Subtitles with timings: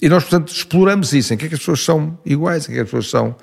[0.00, 2.72] E nós, portanto, exploramos isso, em que é que as pessoas são iguais, em que,
[2.72, 3.36] é que as pessoas são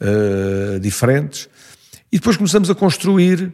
[0.00, 1.48] uh, diferentes,
[2.12, 3.52] e depois começamos a construir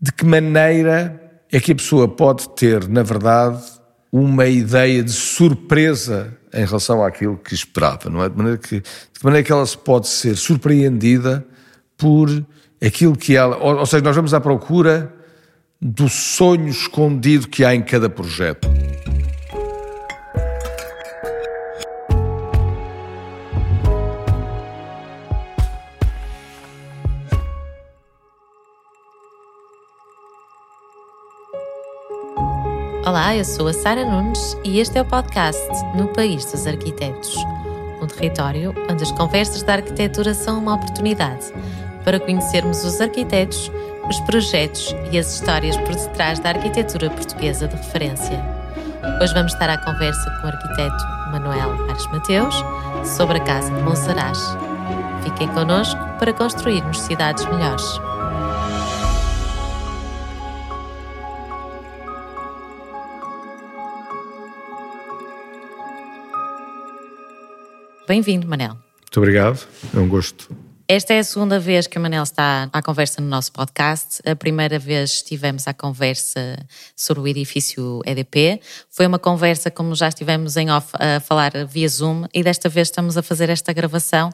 [0.00, 1.20] de que maneira
[1.52, 3.62] é que a pessoa pode ter, na verdade,
[4.10, 8.28] uma ideia de surpresa em relação àquilo que esperava, não é?
[8.28, 11.44] De maneira que, de que maneira que ela se pode ser surpreendida
[11.96, 12.28] por
[12.84, 13.56] aquilo que ela.
[13.56, 15.12] Ou, ou seja, nós vamos à procura
[15.80, 18.68] do sonho escondido que há em cada projeto.
[33.14, 35.56] Olá, eu sou a Sara Nunes e este é o podcast
[35.94, 37.36] No País dos Arquitetos,
[38.02, 41.52] um território onde as conversas da arquitetura são uma oportunidade
[42.04, 43.70] para conhecermos os arquitetos,
[44.08, 48.44] os projetos e as histórias por detrás da arquitetura portuguesa de referência.
[49.22, 52.64] Hoje vamos estar à conversa com o arquiteto Manuel Ares Mateus
[53.16, 54.40] sobre a Casa de Monsaraz.
[55.22, 57.84] Fiquem connosco para construirmos cidades melhores.
[68.06, 68.72] Bem-vindo, Manel.
[69.00, 70.54] Muito obrigado, é um gosto.
[70.86, 74.20] Esta é a segunda vez que o Manel está à conversa no nosso podcast.
[74.28, 76.58] A primeira vez estivemos à conversa
[76.94, 78.60] sobre o edifício EDP.
[78.96, 82.86] Foi uma conversa, como já estivemos em off, a falar via Zoom, e desta vez
[82.86, 84.30] estamos a fazer esta gravação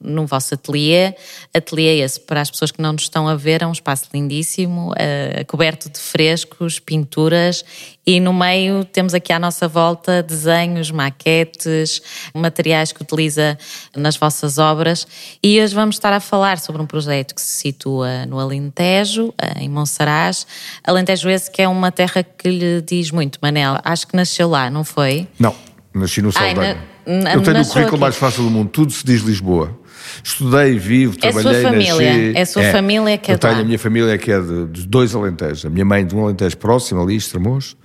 [0.00, 1.14] no vosso ateliê.
[1.54, 4.90] Ateliê esse, para as pessoas que não nos estão a ver, é um espaço lindíssimo,
[4.90, 7.64] uh, coberto de frescos, pinturas
[8.12, 12.02] e no meio temos aqui à nossa volta desenhos, maquetes,
[12.34, 13.56] materiais que utiliza
[13.94, 15.06] nas vossas obras.
[15.40, 19.68] E hoje vamos estar a falar sobre um projeto que se situa no Alentejo, em
[19.68, 20.44] Monsaraz.
[20.82, 23.76] Alentejo esse que é uma terra que lhe diz muito, Manel.
[23.84, 25.28] Acho que nasceu lá, não foi?
[25.38, 25.54] Não,
[25.94, 26.78] nasci no Saldanha.
[27.06, 28.00] Na, Eu tenho o currículo aqui.
[28.00, 29.78] mais fácil do mundo, tudo se diz Lisboa.
[30.22, 32.12] Estudei, vivo, é trabalhei, sua família.
[32.12, 32.36] nasci.
[32.36, 34.66] É a sua é, família que é Eu tenho a minha família que é de,
[34.66, 35.64] de dois Alentejos.
[35.64, 37.76] A minha mãe de um Alentejo próximo, ali, Estremoz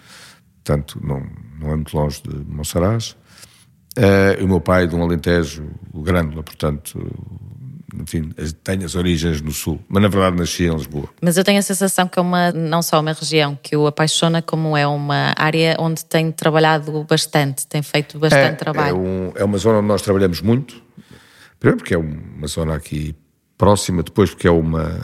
[0.66, 1.24] portanto não,
[1.60, 3.16] não é muito longe de Monsaraz.
[3.98, 7.00] Uh, o meu pai de um Alentejo grande, portanto,
[8.00, 8.32] enfim,
[8.64, 11.10] tenho as origens no Sul, mas na verdade nasci em Lisboa.
[11.22, 14.42] Mas eu tenho a sensação que é uma, não só uma região que o apaixona,
[14.42, 18.96] como é uma área onde tem trabalhado bastante, tem feito bastante é, trabalho.
[18.96, 20.82] É, um, é uma zona onde nós trabalhamos muito,
[21.60, 23.16] primeiro porque é uma zona aqui
[23.58, 25.00] próxima, depois porque é uma,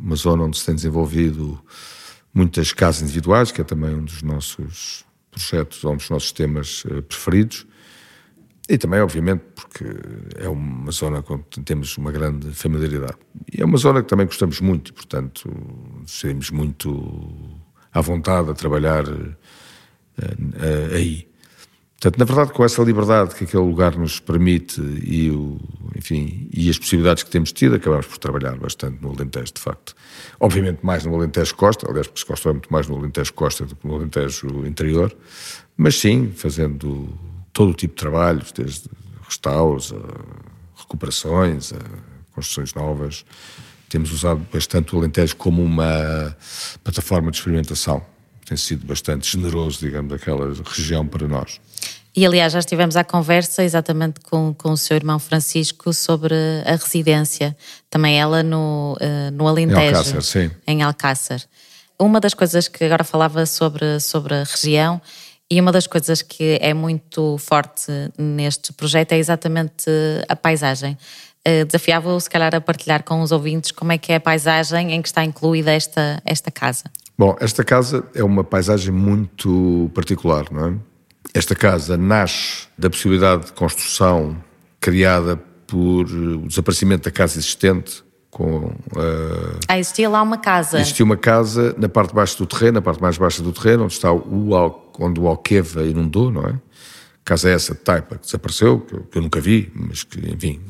[0.00, 1.60] uma zona onde se tem desenvolvido
[2.32, 7.00] muitas casas individuais, que é também um dos nossos projetos, um dos nossos temas eh,
[7.00, 7.66] preferidos.
[8.68, 9.84] E também, obviamente, porque
[10.36, 13.16] é uma zona com que temos uma grande familiaridade.
[13.52, 15.48] E é uma zona que também gostamos muito, portanto,
[16.04, 17.32] seremos muito
[17.92, 19.36] à vontade a trabalhar uh,
[20.18, 21.28] uh, aí.
[22.00, 25.58] Portanto, na verdade, com essa liberdade que aquele lugar nos permite e, o,
[25.96, 29.94] enfim, e as possibilidades que temos tido, acabamos por trabalhar bastante no Alentejo, de facto.
[30.38, 33.64] Obviamente mais no Alentejo Costa, aliás, porque se Costa é muito mais no Alentejo Costa
[33.64, 35.16] do que no Alentejo Interior,
[35.74, 37.08] mas sim, fazendo
[37.56, 38.82] todo o tipo de trabalhos, desde
[39.26, 41.78] restauros, a recuperações, a
[42.34, 43.24] construções novas.
[43.88, 46.36] Temos usado bastante o Alentejo como uma
[46.84, 48.04] plataforma de experimentação.
[48.44, 51.58] Tem sido bastante generoso, digamos, daquela região para nós.
[52.14, 56.34] E aliás, já estivemos à conversa exatamente com, com o seu irmão Francisco sobre
[56.66, 57.56] a residência,
[57.88, 59.80] também ela no, uh, no Alentejo.
[59.80, 60.50] Em Alcácer, sim.
[60.66, 61.42] Em Alcácer.
[61.98, 65.00] Uma das coisas que agora falava sobre, sobre a região
[65.50, 69.90] e uma das coisas que é muito forte neste projeto é exatamente
[70.28, 70.98] a paisagem.
[71.46, 74.92] Uh, Desafiava-o, se calhar, a partilhar com os ouvintes como é que é a paisagem
[74.92, 76.84] em que está incluída esta, esta casa.
[77.16, 80.74] Bom, esta casa é uma paisagem muito particular, não é?
[81.32, 84.36] Esta casa nasce da possibilidade de construção
[84.80, 85.36] criada
[85.66, 88.02] por eh, o desaparecimento da casa existente.
[88.36, 90.78] Com, uh, ah, existia lá uma casa.
[90.78, 93.84] Existia uma casa na parte de baixo do terreno, na parte mais baixa do terreno,
[93.84, 96.54] onde está o, onde o Alqueva inundou, não é?
[97.24, 100.60] Casa essa de taipa que desapareceu, que eu, que eu, nunca vi, mas que, enfim,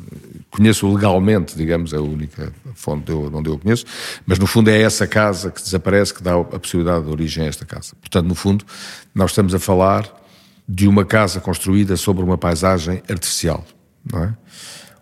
[0.48, 3.84] conheço legalmente, digamos, é a única fonte onde eu conheço,
[4.24, 7.48] mas no fundo é essa casa que desaparece que dá a possibilidade de origem a
[7.48, 7.96] esta casa.
[8.00, 8.64] Portanto, no fundo,
[9.12, 10.08] nós estamos a falar
[10.68, 13.66] de uma casa construída sobre uma paisagem artificial,
[14.08, 14.34] não é?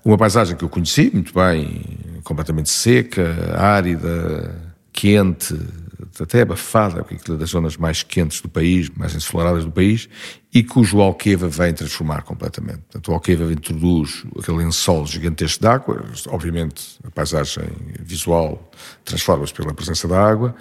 [0.03, 1.83] Uma paisagem que eu conheci muito bem,
[2.25, 5.59] completamente seca, árida, quente,
[6.21, 10.09] até abafada, é das zonas mais quentes do país, mais ensolaradas do país,
[10.53, 12.79] e cujo Alqueva vem transformar completamente.
[12.79, 17.65] Portanto, o Alqueva introduz aquele lençol gigantesco de água, obviamente a paisagem
[18.01, 18.71] visual
[19.05, 20.55] transforma-se pela presença da água,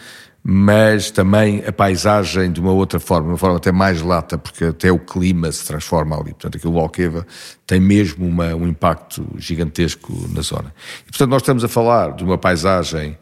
[0.43, 4.91] mas também a paisagem de uma outra forma, uma forma até mais lata, porque até
[4.91, 6.31] o clima se transforma ali.
[6.31, 7.25] Portanto, aquilo Alqueva
[7.65, 10.73] tem mesmo uma, um impacto gigantesco na zona.
[11.03, 13.17] E, portanto, nós estamos a falar de uma paisagem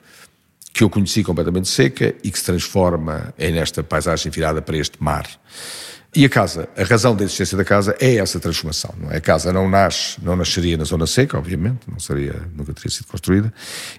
[0.74, 5.02] que eu conheci completamente seca e que se transforma em esta paisagem virada para este
[5.04, 5.28] mar.
[6.16, 8.94] E a casa, a razão da existência da casa é essa transformação.
[8.98, 9.18] Não é?
[9.18, 13.08] A casa não nasce, não nasceria na zona seca, obviamente, não seria, nunca teria sido
[13.08, 13.54] construída,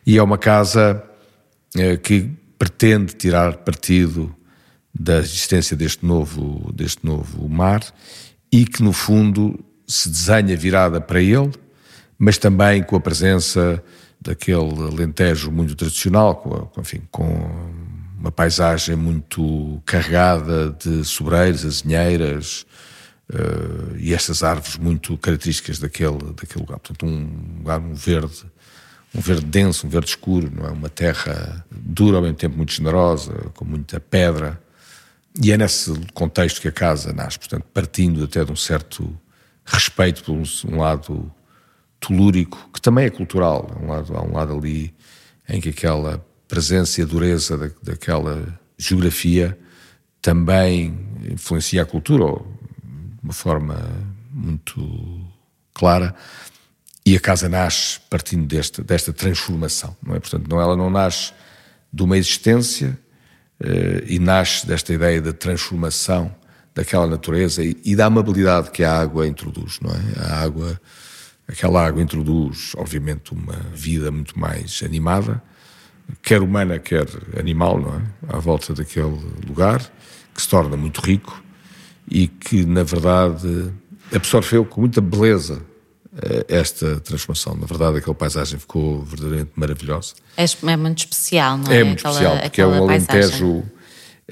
[0.04, 1.02] e é uma casa
[1.76, 4.32] eh, que pretende tirar partido
[4.94, 7.84] da existência deste novo, deste novo mar
[8.52, 11.50] e que no fundo se desenha virada para ele,
[12.16, 13.82] mas também com a presença
[14.20, 17.26] daquele alentejo muito tradicional, com, enfim, com
[18.16, 22.64] uma paisagem muito carregada de sobreiros, azinheiras
[23.28, 26.78] uh, e estas árvores muito características daquele, daquele lugar.
[26.78, 28.44] Portanto, um lugar, um verde,
[29.14, 30.70] um verde denso, um verde escuro, não é?
[30.70, 34.60] Uma terra dura, ao mesmo tempo muito generosa, com muita pedra.
[35.42, 39.18] E é nesse contexto que a casa nasce, portanto, partindo até de um certo
[39.64, 41.32] respeito por um lado
[42.00, 43.70] telúrico, que também é cultural.
[43.82, 44.94] Um lado, há um lado ali
[45.48, 49.58] em que aquela presença e a dureza da, daquela geografia
[50.20, 50.98] também
[51.30, 53.76] influencia a cultura, de uma forma
[54.30, 55.20] muito
[55.74, 56.14] clara,
[57.04, 60.20] e a casa nasce partindo desta, desta transformação, não é?
[60.20, 61.32] Portanto, não, ela não nasce
[61.92, 62.98] de uma existência
[63.60, 66.34] eh, e nasce desta ideia de transformação
[66.74, 70.24] daquela natureza e, e da amabilidade que a água introduz, não é?
[70.24, 70.80] A água
[71.52, 75.42] Aquela água introduz, obviamente, uma vida muito mais animada,
[76.22, 77.06] quer humana, quer
[77.38, 78.36] animal, não é?
[78.36, 79.80] À volta daquele lugar,
[80.34, 81.42] que se torna muito rico
[82.08, 83.70] e que, na verdade,
[84.14, 85.60] absorveu com muita beleza
[86.48, 87.54] esta transformação.
[87.54, 90.14] Na verdade, aquela paisagem ficou verdadeiramente maravilhosa.
[90.36, 91.80] É, é muito especial, não é?
[91.80, 93.64] É muito aquela, especial, porque é um alentejo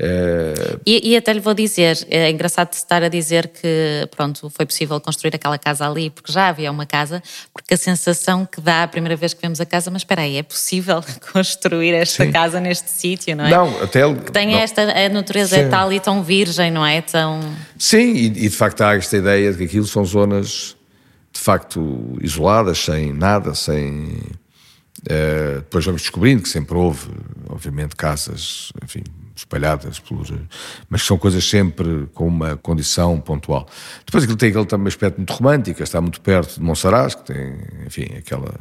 [0.01, 0.81] Uh...
[0.87, 4.99] E, e, até lhe vou dizer, é engraçado estar a dizer que pronto, foi possível
[5.01, 7.23] construir aquela casa ali, porque já havia uma casa,
[7.53, 10.37] porque a sensação que dá a primeira vez que vemos a casa, mas espera aí,
[10.37, 12.33] é possível construir esta Sim.
[12.33, 13.51] casa neste sítio, não é?
[13.51, 14.15] Não, até...
[14.15, 14.59] Que tem não.
[14.59, 15.63] esta, a natureza Sim.
[15.63, 17.03] é tal e tão virgem, não é?
[17.03, 17.41] Tão...
[17.77, 20.77] Sim, e, e de facto há esta ideia de que aquilo são zonas
[21.33, 24.23] de facto isoladas, sem nada, sem...
[25.01, 27.09] Uh, depois vamos descobrindo que sempre houve,
[27.49, 29.03] obviamente, casas, enfim,
[29.35, 30.03] espalhadas.
[30.89, 33.67] Mas são coisas sempre com uma condição pontual.
[34.05, 37.59] Depois aquilo tem aquele também aspecto muito romântico, está muito perto de Monsaraz, que tem,
[37.87, 38.53] enfim, aquela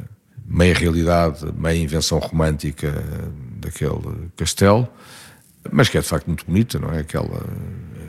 [0.46, 2.92] meia realidade, meia invenção romântica
[3.60, 4.88] daquele castelo,
[5.70, 7.00] mas que é de facto muito bonita, não é?
[7.00, 7.44] Aquela,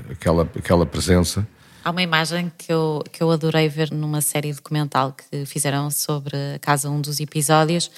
[0.09, 1.45] aquela, aquela presença.
[1.83, 6.35] Há uma imagem que eu, que eu adorei ver numa série documental que fizeram sobre
[6.55, 7.89] a casa, um dos episódios,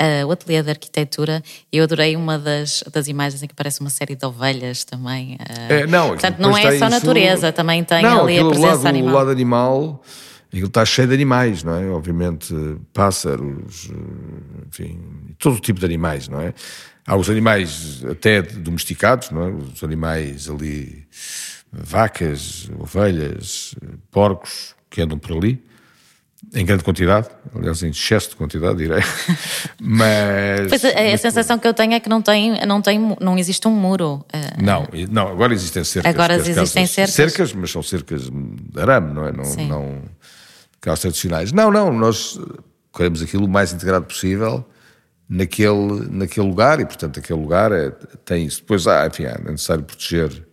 [0.00, 1.42] uh, o ateliê de arquitetura.
[1.72, 5.34] Eu adorei uma das, das imagens em que parece uma série de ovelhas também.
[5.34, 8.86] Uh, é, não, portanto, não é só natureza, também tem não, ali a presença lado,
[8.86, 9.12] animal.
[9.12, 10.02] O lado animal,
[10.48, 11.90] aquilo está cheio de animais, não é?
[11.90, 12.54] Obviamente,
[12.92, 13.90] pássaros,
[14.68, 15.00] enfim,
[15.38, 16.54] todo tipo de animais, não é?
[17.06, 19.50] Há os animais até domesticados, não é?
[19.50, 21.06] Os animais ali,
[21.76, 23.74] vacas, ovelhas,
[24.10, 25.62] porcos que andam por ali
[26.52, 29.02] em grande quantidade, aliás, em excesso de quantidade, direi.
[29.80, 30.68] Mas.
[30.68, 33.66] Pois a, a sensação que eu tenho é que não tem, não tem, não existe
[33.66, 34.24] um muro.
[34.34, 36.14] Uh, não, não, agora existem cercas.
[36.14, 37.14] Agora existem cercas.
[37.14, 39.32] Cercas, mas são cercas de arame, não é?
[39.32, 39.68] Não, Sim.
[39.68, 40.02] não
[40.80, 41.52] aquelas tradicionais.
[41.52, 42.38] Não, não, nós
[42.94, 44.64] queremos aquilo o mais integrado possível
[45.28, 47.90] naquele, naquele lugar e, portanto, aquele lugar é,
[48.24, 48.60] tem isso.
[48.60, 50.46] Depois, ah, enfim, é necessário proteger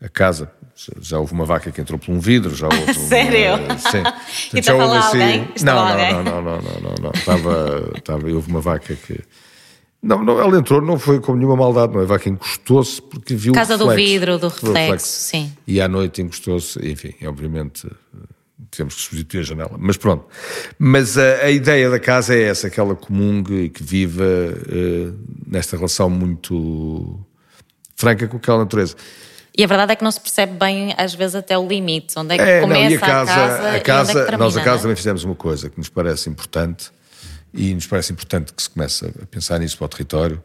[0.00, 0.50] a casa
[1.00, 2.92] já houve uma vaca que entrou por um vidro, já houve.
[3.08, 3.64] Sério?
[3.64, 4.02] Uma, sim.
[4.54, 5.22] e já houve assim.
[5.22, 5.48] Alguém?
[5.62, 6.12] Não, não, alguém?
[6.12, 7.10] não, não, não, não, não, não.
[7.14, 9.20] Estava, estava, houve uma vaca que.
[10.02, 12.02] Não, não, ela entrou, não foi com nenhuma maldade, não.
[12.02, 15.52] A vaca encostou-se porque viu Casa o reflexo, do vidro, do reflexo, reflexo, sim.
[15.66, 17.88] E à noite encostou-se, enfim, obviamente
[18.70, 19.76] tivemos que substituir a janela.
[19.78, 20.26] Mas pronto.
[20.78, 25.76] Mas a, a ideia da casa é essa, aquela comum e que viva uh, nesta
[25.76, 27.18] relação muito
[27.96, 28.94] franca com aquela natureza.
[29.56, 32.18] E a verdade é que não se percebe bem, às vezes, até o limite.
[32.18, 34.56] Onde é que é, começa não, a, casa, a casa, a casa, é termina, Nós
[34.56, 34.82] a casa é?
[34.82, 36.90] também fizemos uma coisa que nos parece importante
[37.54, 40.42] e nos parece importante que se comece a pensar nisso para o território.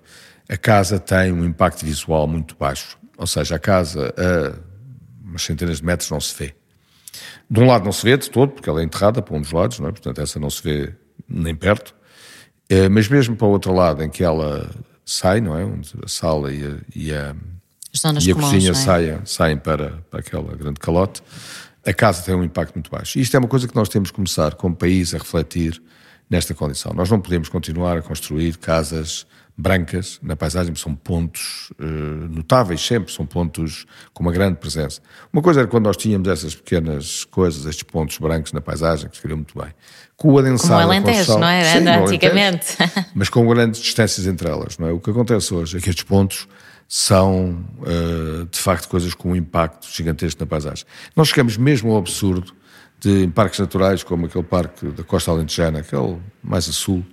[0.48, 2.98] A casa tem um impacto visual muito baixo.
[3.18, 4.72] Ou seja, a casa a
[5.24, 6.54] umas centenas de metros não se vê.
[7.50, 9.52] De um lado não se vê de todo, porque ela é enterrada para um dos
[9.52, 9.92] lados, não é?
[9.92, 10.94] portanto essa não se vê
[11.28, 11.94] nem perto.
[12.70, 14.70] Eh, mas mesmo para o outro lado, em que ela
[15.06, 15.64] sai, não é?
[15.64, 17.36] Onde a sala e a, e a
[17.98, 18.74] zonas e a comuns, cozinha é?
[18.74, 21.22] saem, saem para, para aquela grande calote,
[21.86, 23.18] a casa tem um impacto muito baixo.
[23.18, 25.82] E isto é uma coisa que nós temos que começar, como país, a refletir
[26.30, 26.94] nesta condição.
[26.94, 29.26] Nós não podemos continuar a construir casas
[29.58, 31.84] brancas na paisagem, são pontos uh,
[32.30, 35.02] notáveis sempre, são pontos com uma grande presença.
[35.32, 39.18] Uma coisa era quando nós tínhamos essas pequenas coisas, estes pontos brancos na paisagem, que
[39.18, 39.72] se viram muito bem.
[40.16, 41.64] Com o adensado Como o Alentejo, não é?
[41.64, 42.78] Sim, antigamente.
[43.14, 44.92] mas com grandes distâncias entre elas, não é?
[44.92, 46.48] O que acontece hoje é que estes pontos
[46.94, 50.84] são, uh, de facto, coisas com um impacto gigantesco na paisagem.
[51.16, 52.54] Nós chegamos mesmo ao absurdo
[53.00, 57.06] de, em parques naturais, como aquele parque da Costa Alentejana, aquele mais a sul,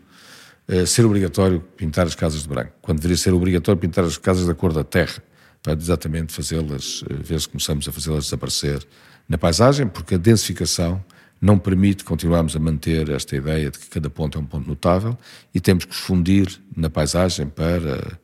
[0.68, 4.48] uh, ser obrigatório pintar as casas de branco, quando deveria ser obrigatório pintar as casas
[4.48, 5.22] da cor da terra,
[5.62, 8.84] para exatamente fazê-las, uh, ver se começamos a fazê-las desaparecer
[9.28, 11.00] na paisagem, porque a densificação
[11.40, 15.16] não permite continuarmos a manter esta ideia de que cada ponto é um ponto notável
[15.54, 18.18] e temos que fundir na paisagem para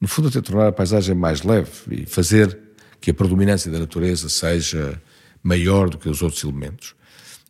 [0.00, 2.56] no fundo, até tornar a paisagem mais leve e fazer
[3.00, 5.00] que a predominância da natureza seja
[5.42, 6.94] maior do que os outros elementos.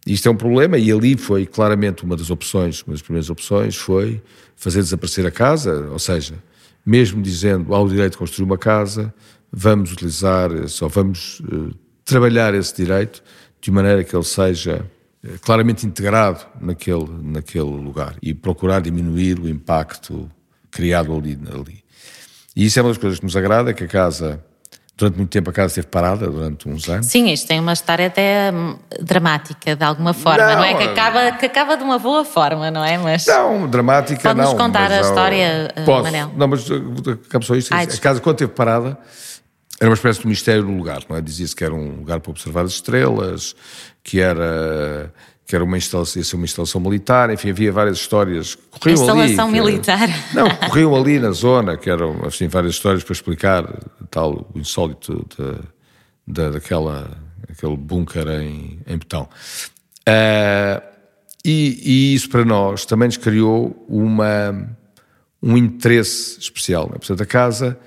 [0.06, 3.76] Isto é um problema e ali foi claramente uma das opções, uma das primeiras opções
[3.76, 4.22] foi
[4.56, 6.42] fazer desaparecer a casa, ou seja,
[6.84, 9.12] mesmo dizendo ao direito de construir uma casa,
[9.52, 11.74] vamos utilizar, só vamos uh,
[12.04, 13.22] trabalhar esse direito
[13.60, 14.86] de maneira que ele seja
[15.24, 20.30] uh, claramente integrado naquele, naquele lugar e procurar diminuir o impacto
[20.70, 21.38] criado ali.
[21.52, 21.87] ali.
[22.58, 24.42] E isso é uma das coisas que nos agrada, que a casa
[24.96, 27.06] durante muito tempo a casa esteve parada, durante uns anos.
[27.06, 30.74] Sim, isto tem uma história até hum, dramática, de alguma forma, não, não é?
[30.74, 32.98] Que acaba, que acaba de uma boa forma, não é?
[32.98, 34.56] Mas não, dramática pode não.
[34.56, 36.02] Pode-nos contar a história, uh, posso.
[36.02, 36.32] Manel?
[36.36, 37.72] Não, mas uh, acaba só isto.
[37.72, 38.98] Ai, a casa, quando esteve parada,
[39.80, 41.20] era uma espécie de mistério no lugar, não é?
[41.20, 43.54] Dizia-se que era um lugar para observar as estrelas,
[44.02, 45.12] que era
[45.48, 49.00] que era uma instalação, ia ser uma instalação militar, enfim, havia várias histórias que corriam
[49.00, 49.30] instalação ali.
[49.30, 50.02] Instalação militar.
[50.02, 53.64] Era, não, corriam ali na zona, que eram, assim, várias histórias para explicar
[54.10, 55.54] tal, o insólito de,
[56.34, 57.16] de, daquela,
[57.50, 59.26] aquele bunker em, em betão.
[60.06, 60.82] Uh,
[61.42, 64.76] e, e, isso para nós também nos criou uma,
[65.42, 66.88] um interesse especial.
[66.88, 66.98] Né?
[66.98, 67.78] Portanto, a casa,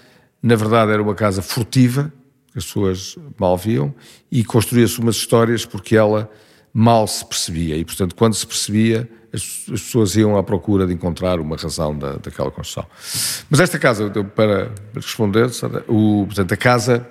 [0.41, 2.11] na verdade, era uma casa furtiva,
[2.51, 3.93] que as pessoas mal viam,
[4.31, 6.27] e construía-se umas histórias porque ela
[6.73, 7.77] mal se percebia.
[7.77, 9.41] E, portanto, quando se percebia, as,
[9.73, 12.85] as pessoas iam à procura de encontrar uma razão da, daquela construção.
[13.49, 15.49] Mas esta casa, para responder,
[15.87, 17.07] o, portanto, a casa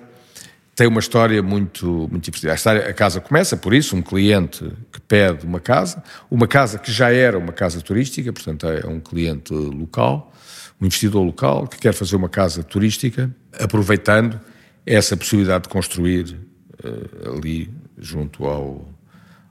[0.75, 2.53] tem uma história muito, muito divertida.
[2.53, 6.91] A, a casa começa por isso, um cliente que pede uma casa, uma casa que
[6.91, 10.33] já era uma casa turística, portanto é um cliente local,
[10.79, 14.39] um investidor local que quer fazer uma casa turística, aproveitando
[14.85, 16.35] essa possibilidade de construir
[16.83, 18.89] uh, ali junto ao,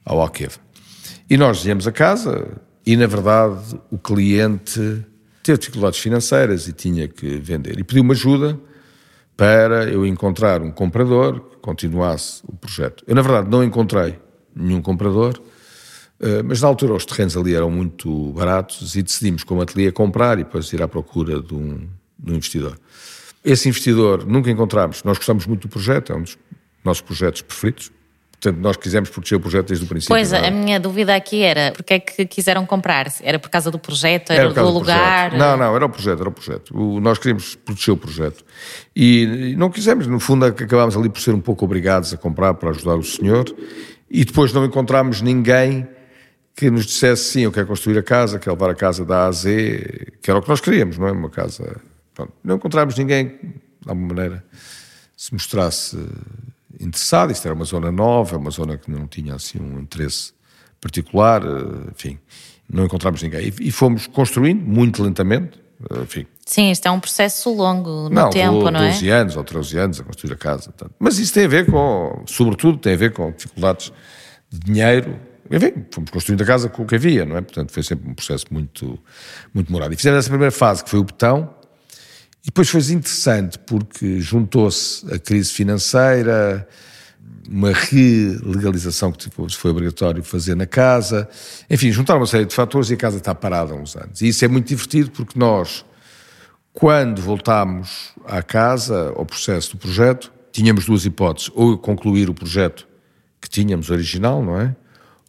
[0.05, 0.59] ao Alqueva.
[1.29, 5.05] E nós viemos a casa e, na verdade, o cliente
[5.43, 7.79] teve dificuldades financeiras e tinha que vender.
[7.79, 8.59] E pediu-me ajuda
[9.37, 13.05] para eu encontrar um comprador que continuasse o projeto.
[13.07, 14.19] Eu, na verdade, não encontrei
[14.55, 15.41] nenhum comprador,
[16.21, 20.39] eh, mas na altura os terrenos ali eram muito baratos e decidimos, como ateliê, comprar
[20.39, 21.89] e depois ir à procura de um,
[22.19, 22.79] de um investidor.
[23.43, 26.37] Esse investidor nunca encontramos, nós gostamos muito do projeto, é um dos
[26.85, 27.91] nossos projetos preferidos,
[28.41, 30.17] Portanto, nós quisemos proteger o projeto desde o princípio.
[30.17, 30.49] Pois, é?
[30.49, 33.13] a minha dúvida aqui era, porque é que quiseram comprar?
[33.21, 34.31] Era por causa do projeto?
[34.31, 35.33] Era, era do lugar?
[35.33, 36.75] Do não, não, era o projeto, era o projeto.
[36.75, 38.43] O, nós queríamos proteger o projeto.
[38.97, 42.55] E, e, não quisemos, no fundo, acabámos ali por ser um pouco obrigados a comprar
[42.55, 43.45] para ajudar o senhor
[44.11, 45.87] e depois não encontramos ninguém
[46.57, 49.27] que nos dissesse, sim, eu quero construir a casa, quero levar a casa da A
[49.27, 51.13] a Z, que era o que nós queríamos, não é?
[51.13, 51.79] Uma casa...
[52.15, 52.33] Pronto.
[52.43, 54.45] Não encontramos ninguém, de alguma maneira,
[55.17, 55.97] se mostrasse
[56.81, 57.31] interessado.
[57.31, 60.33] Isto era uma zona nova, uma zona que não tinha assim um interesse
[60.81, 62.19] particular, eh, enfim,
[62.69, 63.53] não encontramos ninguém.
[63.61, 65.61] E, fomos construindo muito lentamente,
[65.91, 66.27] eh, enfim.
[66.47, 68.91] Sim, isto é um processo longo no não, tempo, não é?
[68.91, 70.73] 12 anos ou 13 anos a construir a casa.
[70.99, 73.93] Mas isso tem a ver com, sobretudo, tem a ver com dificuldades
[74.51, 75.21] de dinheiro.
[75.51, 77.41] Enfim, fomos construindo a casa com o que havia, não é?
[77.41, 78.99] Portanto, foi sempre um processo muito,
[79.53, 79.93] muito demorado.
[79.93, 81.53] E fizemos essa primeira fase, que foi o betão,
[82.43, 86.67] e depois foi interessante porque juntou-se a crise financeira,
[87.49, 91.29] uma relegalização que foi obrigatório fazer na casa,
[91.69, 94.23] enfim, juntaram uma série de fatores e a casa está parada há uns anos.
[94.23, 95.85] E isso é muito divertido porque nós,
[96.73, 102.87] quando voltámos à casa, ao processo do projeto, tínhamos duas hipóteses, ou concluir o projeto
[103.41, 104.75] que tínhamos original, não é?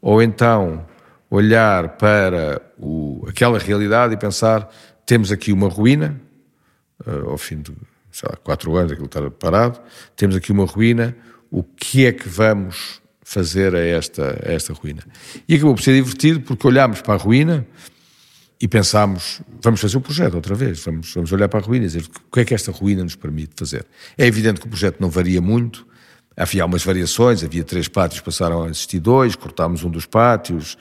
[0.01, 0.85] Ou então
[1.29, 4.69] olhar para o, aquela realidade e pensar,
[5.05, 6.19] temos aqui uma ruína,
[7.05, 7.71] uh, ao fim de
[8.11, 9.79] sei lá, quatro anos, aquilo estar parado,
[10.15, 11.15] temos aqui uma ruína,
[11.49, 15.03] o que é que vamos fazer a esta, a esta ruína?
[15.47, 17.65] E acabou por ser divertido porque olhámos para a ruína
[18.59, 21.87] e pensámos, vamos fazer o projeto outra vez, vamos, vamos olhar para a ruína e
[21.87, 23.85] dizer o que é que esta ruína nos permite fazer.
[24.17, 25.87] É evidente que o projeto não varia muito,
[26.35, 30.77] havia algumas variações, havia três pátios, passaram a existir dois, cortámos um dos pátios,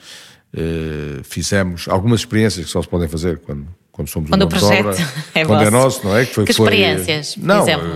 [0.53, 4.49] uh, fizemos algumas experiências que só se podem fazer quando quando somos quando uma o
[4.49, 5.71] projeto obra, é quando é vosso.
[5.71, 6.25] nosso, não é?
[6.25, 7.87] Que foi, experiências, por não, exemplo?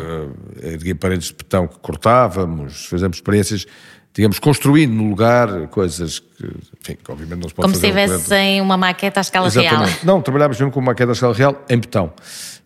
[0.62, 3.66] eh, erguer paredes de betão que cortávamos, fizemos experiências,
[4.14, 6.46] digamos, construindo no lugar coisas que,
[6.82, 8.08] enfim, que obviamente não se pode Como se fazer.
[8.08, 9.66] no tivessem uma maqueta à escala real.
[9.66, 10.06] Exatamente.
[10.06, 12.14] Não, trabalhámos mesmo com uma maqueta à escala real em betão.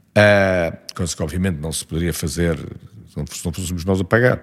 [0.10, 4.04] Uh, coisa que obviamente não se poderia fazer se não se não fôssemos nós a
[4.04, 4.38] pagar.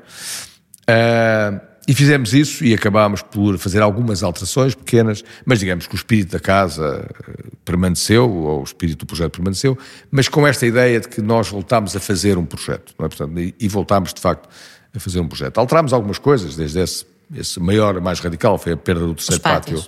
[0.89, 5.97] Uh, e fizemos isso e acabámos por fazer algumas alterações pequenas, mas digamos que o
[5.97, 9.79] espírito da casa eh, permaneceu, ou o espírito do projeto permaneceu,
[10.11, 13.09] mas com esta ideia de que nós voltámos a fazer um projeto, é?
[13.09, 14.49] Portanto, e, e voltámos de facto
[14.95, 15.59] a fazer um projeto.
[15.59, 19.85] Alterámos algumas coisas, desde esse, esse maior, mais radical, foi a perda do terceiro pátio,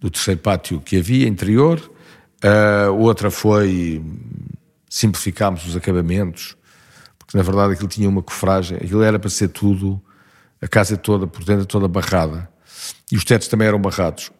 [0.00, 1.80] do terceiro pátio que havia interior.
[2.42, 4.02] Uh, outra foi
[4.88, 6.56] simplificarmos os acabamentos,
[7.18, 10.02] porque na verdade aquilo tinha uma cofragem, aquilo era para ser tudo,
[10.60, 12.48] a casa toda, por dentro toda barrada.
[13.10, 14.30] E os tetos também eram barrados.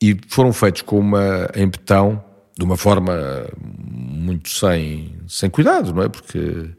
[0.00, 2.22] E foram feitos com uma, em betão,
[2.56, 3.14] de uma forma
[3.60, 6.08] muito sem, sem cuidado, não é?
[6.08, 6.70] Porque,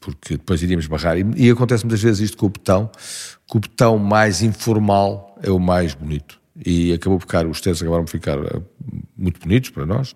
[0.00, 1.18] porque depois iríamos barrar.
[1.18, 2.90] E, e acontece muitas vezes isto com o betão,
[3.48, 6.40] que o betão mais informal é o mais bonito.
[6.64, 8.60] E acabou por ficar, os tetos acabaram por ficar eh,
[9.16, 10.14] muito bonitos para nós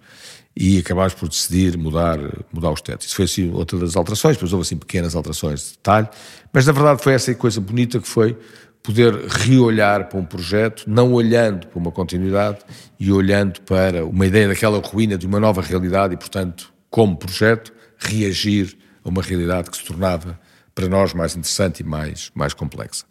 [0.57, 2.19] e acabámos por decidir mudar,
[2.53, 3.07] mudar os tetos.
[3.07, 6.09] Isso foi assim outra das alterações, depois houve assim pequenas alterações de detalhe,
[6.55, 8.39] mas na verdade foi essa coisa bonita que foi
[8.81, 12.59] poder reolhar para um projeto, não olhando para uma continuidade
[13.01, 17.73] e olhando para uma ideia daquela ruína de uma nova realidade e, portanto, como projeto,
[17.99, 20.39] reagir a uma realidade que se tornava
[20.75, 23.05] para nós mais interessante e mais, mais complexa.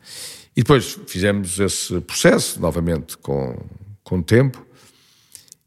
[0.56, 3.58] E depois fizemos esse processo, novamente com,
[4.04, 4.64] com tempo,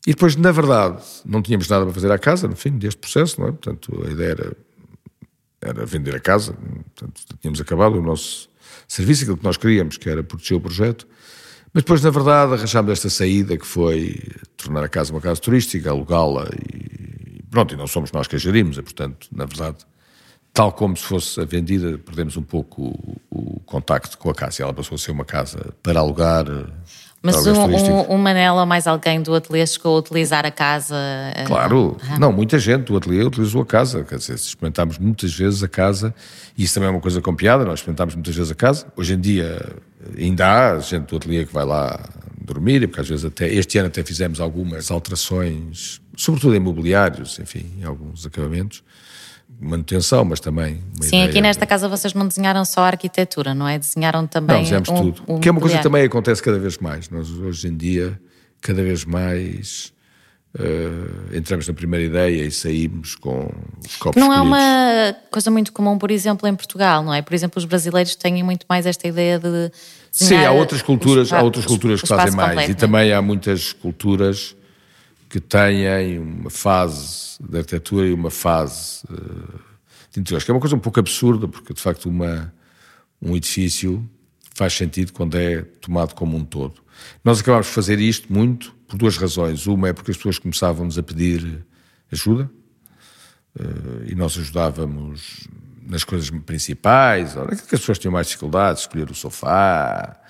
[0.06, 3.40] e depois, na verdade, não tínhamos nada para fazer à casa, no fim deste processo,
[3.40, 3.50] não é?
[3.50, 4.56] Portanto, a ideia era,
[5.60, 8.48] era vender a casa, portanto, tínhamos acabado o nosso
[8.86, 11.06] serviço, aquilo que nós queríamos, que era proteger o projeto.
[11.72, 14.18] Mas depois, na verdade, arranjámos esta saída que foi
[14.56, 18.38] tornar a casa uma casa turística, alugá-la e pronto, e não somos nós que a
[18.38, 19.78] gerimos, e, portanto, na verdade,
[20.52, 22.82] tal como se fosse a vendida, perdemos um pouco
[23.30, 24.60] o, o contacto com a casa.
[24.60, 26.46] E ela passou a ser uma casa para alugar.
[27.22, 30.94] Mas um, um, um Manel ou mais alguém do ateliê chegou a utilizar a casa?
[31.34, 35.34] eh, Claro, ah, não, muita gente do ateliê utilizou a casa, quer dizer, experimentámos muitas
[35.34, 36.14] vezes a casa,
[36.56, 38.86] e isso também é uma coisa com piada, nós experimentámos muitas vezes a casa.
[38.96, 39.60] Hoje em dia
[40.16, 41.98] ainda há gente do ateliê que vai lá
[42.40, 47.66] dormir, porque às vezes até, este ano até fizemos algumas alterações, sobretudo em mobiliários, enfim,
[47.80, 48.84] em alguns acabamentos,
[49.60, 53.78] manutenção, mas também Sim, aqui nesta casa vocês não desenharam só a arquitetura, não é?
[53.78, 55.22] Desenharam também Não, fizemos um, tudo.
[55.28, 57.08] um que é uma coisa que também acontece cada vez mais.
[57.08, 58.20] Nós hoje em dia,
[58.60, 59.92] cada vez mais,
[60.58, 63.50] eh, entramos na primeira ideia e saímos com
[63.86, 67.20] os copos Não é uma coisa muito comum, por exemplo, em Portugal, não é?
[67.22, 69.70] Por exemplo, os brasileiros têm muito mais esta ideia de
[70.10, 72.48] Sim, há outras culturas, há outras culturas que fazem mais.
[72.48, 72.74] completo, e é?
[72.74, 74.55] também há muitas culturas
[75.28, 79.58] que têm uma fase de arquitetura e uma fase eh,
[80.12, 82.52] de interiores, que é uma coisa um pouco absurda, porque de facto uma,
[83.20, 84.08] um edifício
[84.54, 86.80] faz sentido quando é tomado como um todo.
[87.24, 89.66] Nós acabámos de fazer isto muito por duas razões.
[89.66, 91.66] Uma é porque as pessoas começavam-nos a pedir
[92.10, 92.50] ajuda,
[93.58, 95.48] eh, e nós ajudávamos
[95.82, 100.20] nas coisas principais, aquilo que as pessoas tinham mais dificuldades, escolher o sofá,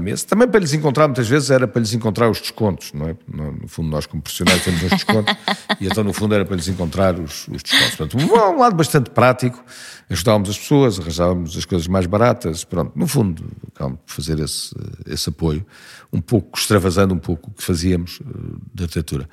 [0.00, 0.26] mesa.
[0.26, 3.16] Também para lhes encontrar, muitas vezes era para lhes encontrar os descontos, não é?
[3.28, 5.34] No fundo, nós como profissionais temos uns descontos,
[5.80, 7.96] e então no fundo era para lhes encontrar os, os descontos.
[7.96, 9.62] Portanto, um, um lado bastante prático,
[10.08, 14.74] ajudávamos as pessoas, arranjávamos as coisas mais baratas, pronto, no fundo, acabámos por fazer esse,
[15.06, 15.64] esse apoio,
[16.12, 19.28] um pouco extravasando um pouco o que fazíamos eh, de arquitetura.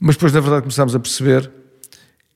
[0.00, 1.50] Mas depois, na verdade, começámos a perceber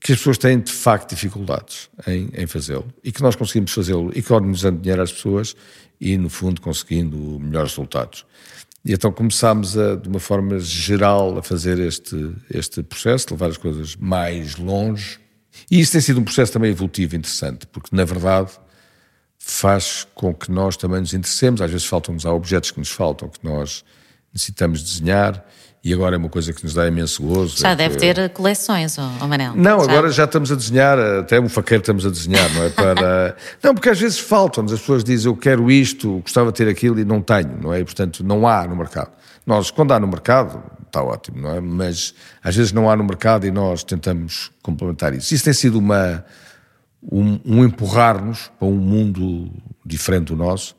[0.05, 4.13] que as pessoas têm de facto dificuldades em, em fazê-lo e que nós conseguimos fazê-lo
[4.15, 5.57] economizando dinheiro às pessoas
[5.99, 8.27] e, no fundo, conseguindo melhores resultados.
[8.85, 13.57] E então começámos a, de uma forma geral a fazer este, este processo, levar as
[13.57, 15.19] coisas mais longe.
[15.71, 18.53] E isso tem sido um processo também evolutivo interessante, porque na verdade
[19.39, 21.63] faz com que nós também nos interessemos.
[21.63, 23.83] Às vezes faltam-nos, há objetos que nos faltam, que nós
[24.35, 25.43] necessitamos desenhar,
[25.85, 27.59] e agora é uma coisa que nos dá imenso gozo.
[27.59, 29.53] Já é deve que- ter coleções, ó ó Manel.
[29.55, 29.91] não, Já.
[29.91, 32.71] agora já estamos a desenhar, até um faqueiro estamos a desenhar, não é?
[32.75, 33.37] Para...
[33.63, 36.99] Não, porque às vezes faltam-nos, as pessoas dizem eu quero isto, gostava de ter aquilo
[36.99, 37.81] e não tenho, não é?
[37.81, 39.11] E, portanto, não há no mercado.
[39.47, 41.61] Nós, quando há no mercado, está ótimo, não é?
[41.61, 45.35] Mas às vezes não há no mercado e nós tentamos complementar isso.
[45.35, 46.25] Isso tem sido uma,
[47.03, 49.51] um, um empurrar-nos para um mundo
[49.85, 50.75] diferente do nosso,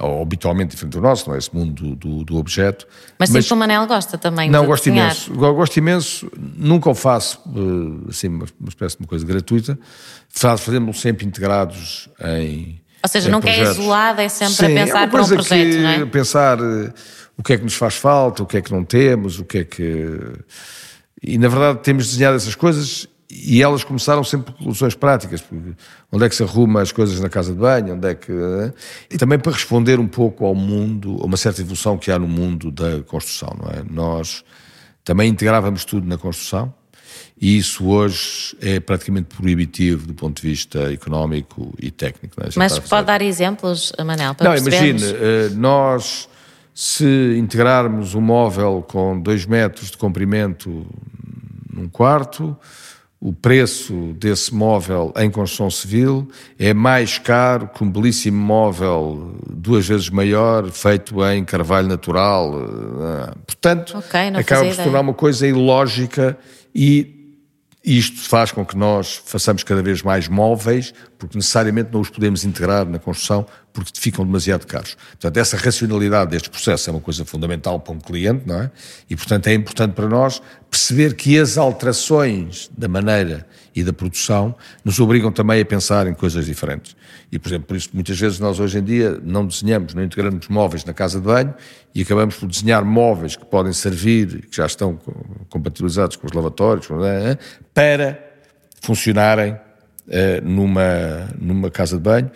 [0.00, 1.38] ou habitualmente diferente do nosso, não é?
[1.38, 2.86] Esse mundo do, do, do objeto.
[3.18, 5.06] Mas sinto que o Manel gosta também Não, de gosto desenhar.
[5.06, 5.32] imenso.
[5.34, 6.30] Go- Gosto imenso.
[6.56, 9.78] Nunca o faço, eh, assim, uma, uma espécie de uma coisa gratuita.
[10.28, 12.80] Faz- Fazemos sempre integrados em.
[13.02, 13.78] Ou seja, em nunca é projetos.
[13.78, 16.06] isolado, é sempre a Sim, pensar é para um projeto, que, não é?
[16.06, 16.92] Pensar eh,
[17.36, 19.58] o que é que nos faz falta, o que é que não temos, o que
[19.58, 20.18] é que.
[21.22, 25.44] E na verdade temos desenhado essas coisas e elas começaram sempre por soluções práticas.
[26.10, 27.94] Onde é que se arruma as coisas na casa de banho?
[27.94, 28.32] Onde é que.
[28.32, 28.72] Eh?
[29.10, 32.28] E também para responder um pouco ao mundo, a uma certa evolução que há no
[32.28, 33.84] mundo da construção, não é?
[33.88, 34.44] Nós
[35.04, 36.72] também integrávamos tudo na construção
[37.40, 42.34] e isso hoje é praticamente proibitivo do ponto de vista económico e técnico.
[42.42, 42.48] É?
[42.56, 46.28] Mas pode dar exemplos, Manel, para Não, imagine, eh, nós
[46.74, 50.86] se integrarmos um móvel com 2 metros de comprimento
[51.72, 52.56] num quarto,
[53.20, 56.28] o preço desse móvel em construção civil
[56.58, 62.54] é mais caro que um belíssimo móvel duas vezes maior, feito em carvalho natural.
[62.54, 66.38] Eh, portanto, okay, acaba por se tornar uma coisa ilógica
[66.72, 67.18] e
[67.84, 72.44] isto faz com que nós façamos cada vez mais móveis, porque necessariamente não os podemos
[72.44, 73.46] integrar na construção,
[73.84, 74.96] porque ficam demasiado caros.
[75.12, 78.70] Portanto, essa racionalidade deste processo é uma coisa fundamental para um cliente, não é?
[79.08, 84.54] E, portanto, é importante para nós perceber que as alterações da maneira e da produção
[84.84, 86.96] nos obrigam também a pensar em coisas diferentes.
[87.30, 90.48] E, por exemplo, por isso muitas vezes nós hoje em dia não desenhamos, não integramos
[90.48, 91.54] móveis na casa de banho
[91.94, 94.98] e acabamos por desenhar móveis que podem servir, que já estão
[95.48, 97.38] compatibilizados com os lavatórios, é?
[97.72, 98.18] para
[98.80, 99.60] funcionarem uh,
[100.42, 102.30] numa, numa casa de banho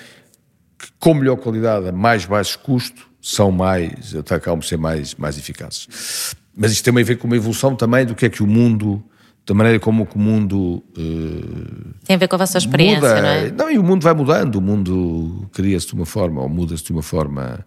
[0.83, 6.35] que, com melhor qualidade, a mais baixo custo, são mais, por ser mais, mais eficazes.
[6.57, 9.03] Mas isto tem a ver com uma evolução também do que é que o mundo
[9.47, 13.23] da maneira como o mundo uh, tem a ver com a vossa experiência, muda.
[13.23, 13.51] não é?
[13.51, 16.93] Não, e o mundo vai mudando, o mundo cria-se de uma forma ou muda-se de
[16.93, 17.65] uma forma,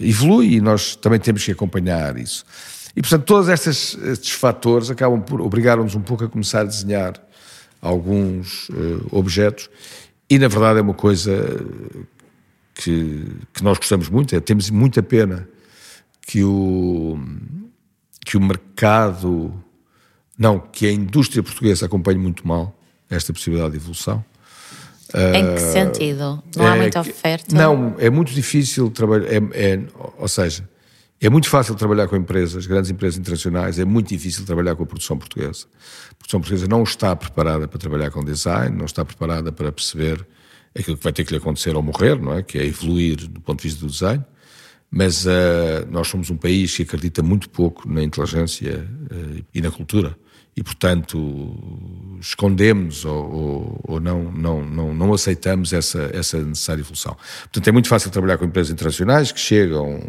[0.00, 2.44] evolui e nós também temos que acompanhar isso.
[2.96, 7.14] E portanto, todos estes, estes fatores acabam por obrigar-nos um pouco a começar a desenhar
[7.82, 9.68] alguns uh, objetos
[10.30, 11.32] e na verdade é uma coisa
[12.74, 15.48] que, que nós gostamos muito, é, temos muita pena
[16.22, 17.18] que o,
[18.24, 19.54] que o mercado
[20.38, 22.76] não, que a indústria portuguesa acompanhe muito mal
[23.08, 24.24] esta possibilidade de evolução.
[25.14, 26.42] Em que uh, sentido?
[26.56, 27.54] Não é, há muita oferta?
[27.54, 29.80] Não, é muito difícil trabalhar, é, é,
[30.18, 30.68] ou seja,
[31.20, 34.86] é muito fácil trabalhar com empresas, grandes empresas internacionais, é muito difícil trabalhar com a
[34.86, 35.66] produção portuguesa.
[36.10, 40.26] A produção portuguesa não está preparada para trabalhar com design, não está preparada para perceber
[40.76, 42.42] aquilo que vai ter que lhe acontecer ao morrer, não é?
[42.42, 44.24] Que é evoluir do ponto de vista do design.
[44.90, 45.30] Mas uh,
[45.90, 50.16] nós somos um país que acredita muito pouco na inteligência uh, e na cultura
[50.56, 57.16] e, portanto, escondemos ou, ou, ou, não, não, não, não aceitamos essa, essa necessária evolução.
[57.42, 60.00] Portanto, é muito fácil trabalhar com empresas internacionais que chegam,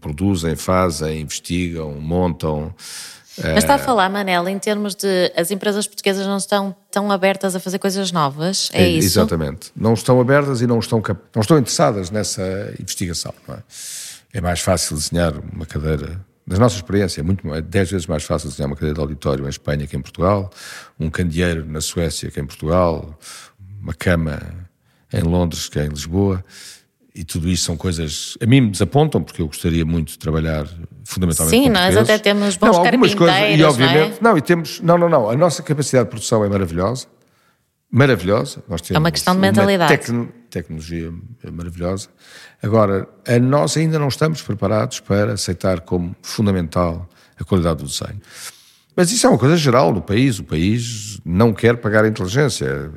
[0.00, 2.74] produzem, fazem, investigam, montam.
[3.42, 7.54] Mas está a falar, Manel, em termos de as empresas portuguesas não estão tão abertas
[7.54, 9.18] a fazer coisas novas, é, é isso?
[9.18, 9.70] Exatamente.
[9.76, 11.02] Não estão abertas e não estão,
[11.34, 12.42] não estão interessadas nessa
[12.80, 13.34] investigação.
[13.48, 13.58] É?
[14.32, 18.24] é mais fácil desenhar uma cadeira das nossa experiência, é muito é dez vezes mais
[18.24, 20.50] fácil desenhar uma cadeira de auditório em Espanha que em Portugal,
[20.98, 23.18] um candeeiro na Suécia que em Portugal,
[23.82, 24.40] uma cama
[25.12, 26.42] em Londres que é em Lisboa,
[27.14, 30.66] e tudo isso são coisas a mim me desapontam porque eu gostaria muito de trabalhar
[31.08, 34.32] fundamentalmente Sim, nós até temos bons não, algumas coisas e obviamente não, é?
[34.32, 35.30] não e temos não não não.
[35.30, 37.06] A nossa capacidade de produção é maravilhosa.
[37.90, 38.62] Maravilhosa.
[38.68, 39.96] Nós temos é uma questão de mentalidade.
[39.96, 41.10] tecno, tecnologia
[41.50, 42.10] maravilhosa.
[42.62, 47.08] Agora, a nós ainda não estamos preparados para aceitar como fundamental
[47.40, 48.20] a qualidade do desenho.
[48.98, 50.40] Mas isso é uma coisa geral no país.
[50.40, 52.90] O país não quer pagar a inteligência.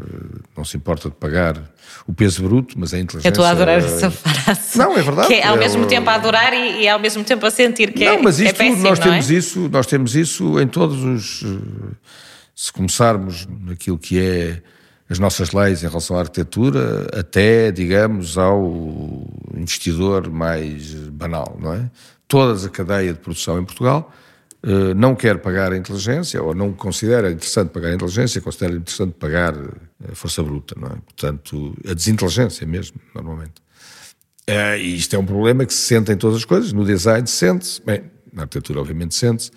[0.57, 1.61] Não se importa de pagar
[2.07, 3.27] o peso bruto, mas a inteligência.
[3.27, 4.79] Eu estou a adorar essa frase.
[4.79, 5.27] Não, é verdade.
[5.27, 8.03] Que é ao mesmo tempo a adorar e, e, ao mesmo tempo a sentir que
[8.03, 9.33] não, é mas isto é péssimo, nós não temos é?
[9.35, 11.45] isso, nós temos isso em todos os.
[12.55, 14.63] Se começarmos naquilo que é
[15.07, 19.23] as nossas leis em relação à arquitetura, até, digamos, ao
[19.55, 21.91] investidor mais banal, não é?
[22.27, 24.30] Toda a cadeia de produção em Portugal eh,
[24.95, 29.55] não quer pagar a inteligência, ou não considera interessante pagar a inteligência, considera interessante pagar
[29.55, 30.95] a força bruta, não é?
[31.05, 33.55] Portanto, a desinteligência mesmo, normalmente.
[34.45, 37.25] Eh, e isto é um problema que se sente em todas as coisas, no design
[37.27, 39.51] sente-se, bem, na arquitetura obviamente sente-se,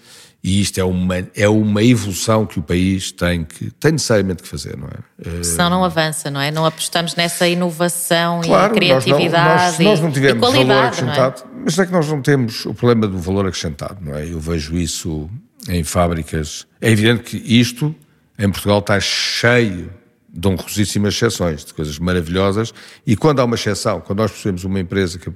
[0.44, 4.48] e isto é uma, é uma evolução que o país tem, que, tem necessariamente que
[4.48, 5.42] fazer, não é?
[5.42, 6.50] Senão não avança, não é?
[6.50, 10.80] Não apostamos nessa inovação claro, e criatividade nós não, nós, nós não tivemos valor é?
[10.80, 11.60] acrescentado, é?
[11.64, 14.30] mas é que nós não temos o problema do valor acrescentado, não é?
[14.30, 15.30] Eu vejo isso
[15.66, 16.66] em fábricas.
[16.78, 17.94] É evidente que isto,
[18.38, 19.90] em Portugal, está cheio
[20.28, 22.74] de honrosíssimas exceções, de coisas maravilhosas,
[23.06, 25.32] e quando há uma exceção, quando nós percebemos uma empresa que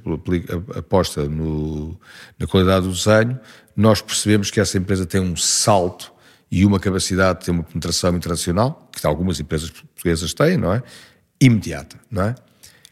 [0.76, 1.98] aposta no,
[2.38, 3.38] na qualidade do desenho,
[3.78, 6.12] nós percebemos que essa empresa tem um salto
[6.50, 10.82] e uma capacidade de ter uma penetração internacional, que algumas empresas portuguesas têm, não é?
[11.40, 12.34] Imediata, não é?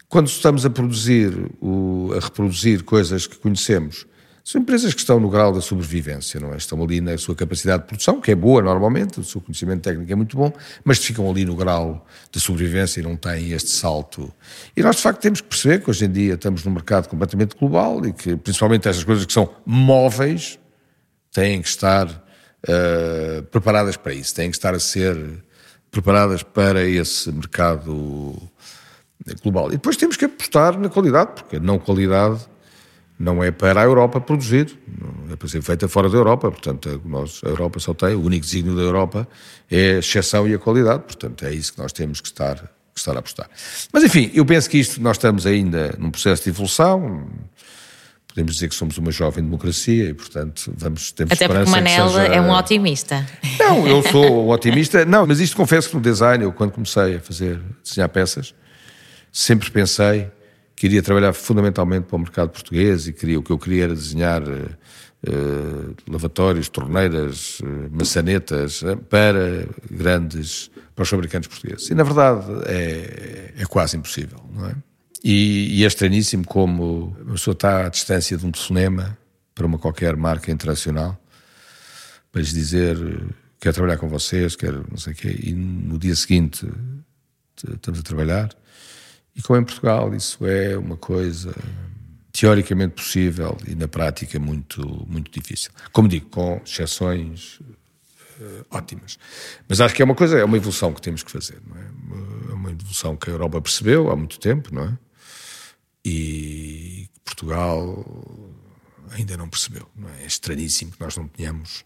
[0.09, 1.33] Quando estamos a produzir,
[2.17, 4.07] a reproduzir coisas que conhecemos
[4.45, 6.57] São empresas que estão no grau da sobrevivência, não é?
[6.57, 10.13] Estão ali na sua capacidade de produção, que é boa normalmente, o seu conhecimento técnico
[10.13, 10.53] é muito bom,
[10.85, 14.33] mas ficam ali no grau de sobrevivência e não têm este salto.
[14.77, 17.57] E nós, de facto, temos que perceber que hoje em dia estamos num mercado completamente
[17.57, 20.61] global e que, principalmente, estas coisas que são móveis
[21.37, 25.45] têm que estar uh, preparadas para isso, têm que estar a ser
[25.91, 28.35] preparadas para esse mercado
[29.43, 29.69] global.
[29.69, 32.41] E depois temos que apostar na qualidade, porque a não qualidade
[33.19, 34.79] não é para a Europa produzir,
[35.31, 38.45] é para ser feita fora da Europa, portanto, nós, a Europa só tem, o único
[38.45, 39.29] desígnio da Europa
[39.71, 42.99] é a exceção e a qualidade, portanto, é isso que nós temos que estar, que
[42.99, 43.51] estar a apostar.
[43.93, 47.29] Mas, enfim, eu penso que isto, nós estamos ainda num processo de evolução,
[48.37, 52.27] podemos dizer que somos uma jovem democracia e, portanto, vamos ter Até porque Manel seja...
[52.27, 53.27] é um otimista.
[53.59, 57.17] Não, eu sou um otimista, não, mas isto confesso que no design, eu quando comecei
[57.17, 58.55] a fazer, desenhar peças,
[59.33, 60.31] sempre pensei
[60.77, 63.95] que iria trabalhar fundamentalmente para o mercado português e queria, o que eu queria era
[63.95, 71.89] desenhar uh, lavatórios, torneiras, uh, maçanetas para grandes, para os fabricantes portugueses.
[71.89, 74.75] E na verdade é, é quase impossível, não é?
[75.29, 79.19] E, e é estranhíssimo como a pessoa está à distância de um telefonema
[79.57, 81.21] para uma qualquer marca internacional
[82.31, 82.97] para lhes dizer
[83.59, 86.65] quero trabalhar com vocês, quero não sei o quê, e no dia seguinte
[87.57, 88.51] estamos a trabalhar
[89.35, 91.53] e como em Portugal isso é uma coisa
[92.31, 95.73] teoricamente possível e na prática muito, muito difícil.
[95.91, 97.59] Como digo, com exceções
[98.39, 99.19] uh, ótimas.
[99.69, 102.53] Mas acho que é uma coisa, é uma evolução que temos que fazer, não é?
[102.53, 105.06] É uma evolução que a Europa percebeu há muito tempo, não é?
[106.09, 108.07] E Portugal
[109.11, 110.23] ainda não percebeu, não é?
[110.23, 111.85] É estranhíssimo que nós não tenhamos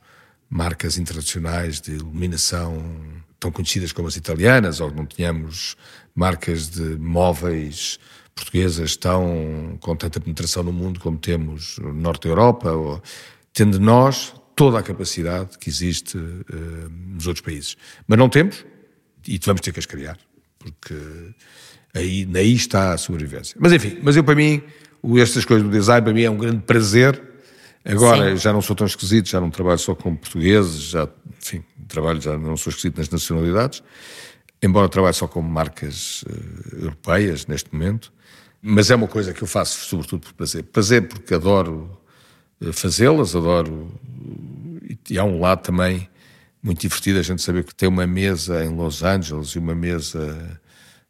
[0.51, 2.85] marcas internacionais de iluminação
[3.39, 5.75] tão conhecidas como as italianas, ou não tenhamos
[6.15, 7.99] marcas de móveis
[8.35, 13.03] portuguesas tão com tanta penetração no mundo como temos no norte da Europa, ou,
[13.55, 17.75] tendo nós toda a capacidade que existe uh, nos outros países.
[18.07, 18.67] Mas não temos
[19.27, 20.19] e vamos ter que as criar,
[20.61, 20.95] porque
[21.93, 23.57] aí, aí está a sobrevivência.
[23.59, 24.63] Mas enfim, mas eu para mim,
[25.19, 27.21] estas coisas do design para mim é um grande prazer.
[27.85, 28.37] Agora Sim.
[28.37, 31.09] já não sou tão esquisito, já não trabalho só com portugueses, já,
[31.43, 33.83] enfim, trabalho já não sou esquisito nas nacionalidades
[34.63, 38.13] embora trabalhe só com marcas uh, europeias neste momento,
[38.61, 40.65] mas é uma coisa que eu faço sobretudo por prazer.
[40.65, 41.99] Prazer porque adoro
[42.61, 43.91] uh, fazê-las, adoro.
[45.09, 46.09] E há um lado também
[46.63, 50.61] muito divertido a gente saber que tem uma mesa em Los Angeles e uma mesa.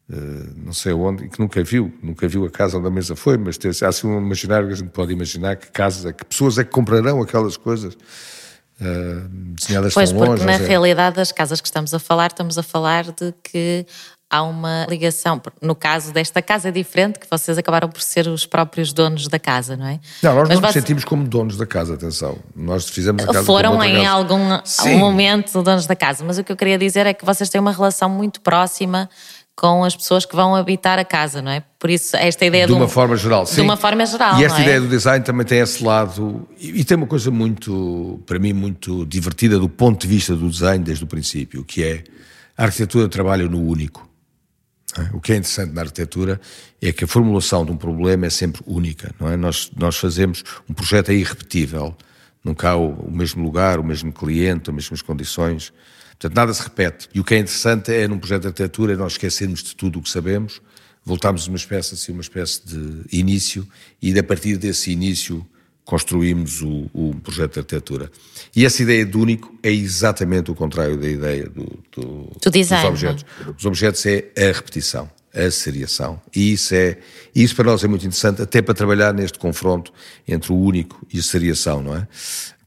[0.09, 3.15] Uh, não sei onde, e que nunca viu, nunca viu a casa onde a mesa
[3.15, 6.25] foi, mas tem, há assim um imaginário que a gente pode imaginar que casas, que
[6.25, 10.31] pessoas é que comprarão aquelas coisas uh, desenhadas pois, tão longe.
[10.31, 10.67] Porque na é...
[10.67, 13.85] realidade das casas que estamos a falar, estamos a falar de que
[14.31, 15.41] há uma ligação.
[15.61, 19.37] No caso desta casa é diferente, que vocês acabaram por ser os próprios donos da
[19.37, 19.99] casa, não é?
[20.23, 22.39] Não, nós Mas não nos sentimos como donos da casa, atenção.
[22.55, 24.09] Nós fizemos a casa Foram em casa.
[24.09, 27.59] algum, momento donos da casa, mas o que eu queria dizer é que vocês têm
[27.59, 29.09] uma relação muito próxima
[29.53, 31.61] com as pessoas que vão habitar a casa, não é?
[31.77, 33.55] Por isso, esta ideia de, de uma um, forma geral, sim.
[33.55, 34.39] De uma forma geral.
[34.39, 34.61] E esta é?
[34.63, 38.53] ideia do design também tem esse lado, e, e, tem uma coisa muito, para mim,
[38.53, 42.03] muito divertida do ponto de vista do design desde o princípio, que é
[42.57, 44.10] a arquitetura trabalha no único.
[44.97, 45.15] É?
[45.15, 46.39] O que é interessante na arquitetura
[46.81, 49.37] é que a formulação de um problema é sempre única, não é?
[49.37, 51.95] Nós, nós fazemos, um projeto é irrepetível,
[52.43, 55.71] nunca há o, o mesmo lugar, o mesmo cliente, as mesmas condições.
[56.11, 57.07] Portanto, nada se repete.
[57.13, 60.01] E o que é interessante é, num projeto de arquitetura, nós esquecermos de tudo o
[60.01, 60.61] que sabemos,
[61.05, 63.67] voltarmos uma espécie, assim, uma espécie de início
[64.01, 65.45] e, a partir desse início,
[65.91, 68.09] construímos o, o projeto de arquitetura.
[68.55, 72.89] E essa ideia de único é exatamente o contrário da ideia do, do, do design,
[72.89, 73.25] dos objetos.
[73.45, 73.55] Não?
[73.57, 76.21] Os objetos é a repetição, a seriação.
[76.33, 76.97] E isso, é,
[77.35, 79.91] isso para nós é muito interessante, até para trabalhar neste confronto
[80.25, 82.07] entre o único e a seriação, não é?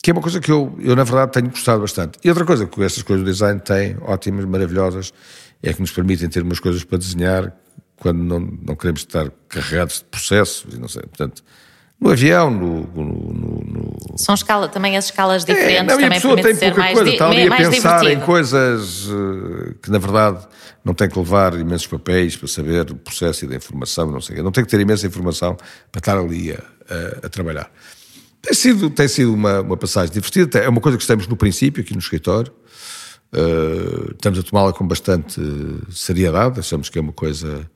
[0.03, 2.19] que é uma coisa que eu, eu, na verdade, tenho gostado bastante.
[2.23, 5.15] E outra coisa que estas coisas do design têm, ótimas, maravilhosas,
[5.63, 7.57] é que nos permitem ter umas coisas para desenhar
[7.97, 11.01] quando não, não queremos estar carregados de processos e não sei.
[11.05, 11.43] Portanto,
[12.05, 12.87] no avião, no.
[12.95, 13.05] no,
[13.65, 14.19] no...
[14.19, 16.99] São escala, também as escalas é, diferentes, é, não, também a pessoa tem pouca mais
[16.99, 18.11] coisa, está ali a pensar divertido.
[18.13, 20.47] em coisas uh, que, na verdade,
[20.85, 24.43] não tem que levar imensos papéis para saber o processo e da informação, não sei
[24.43, 25.57] Não tem que ter imensa informação
[25.91, 27.71] para estar ali a, a, a trabalhar.
[28.43, 30.59] Tem sido, tem sido uma, uma passagem divertida.
[30.59, 32.53] É uma coisa que estamos no princípio, aqui no escritório.
[33.33, 35.41] Uh, estamos a tomá-la com bastante
[35.91, 36.61] seriedade.
[36.61, 37.67] Achamos que é uma coisa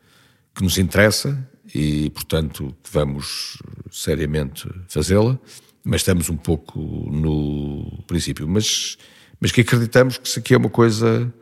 [0.55, 1.35] que nos interessa
[1.75, 3.59] e, portanto, vamos
[3.91, 5.39] seriamente fazê-la.
[5.85, 8.47] Mas estamos um pouco no princípio.
[8.49, 8.99] Mas,
[9.41, 11.33] mas que acreditamos que isso aqui é uma coisa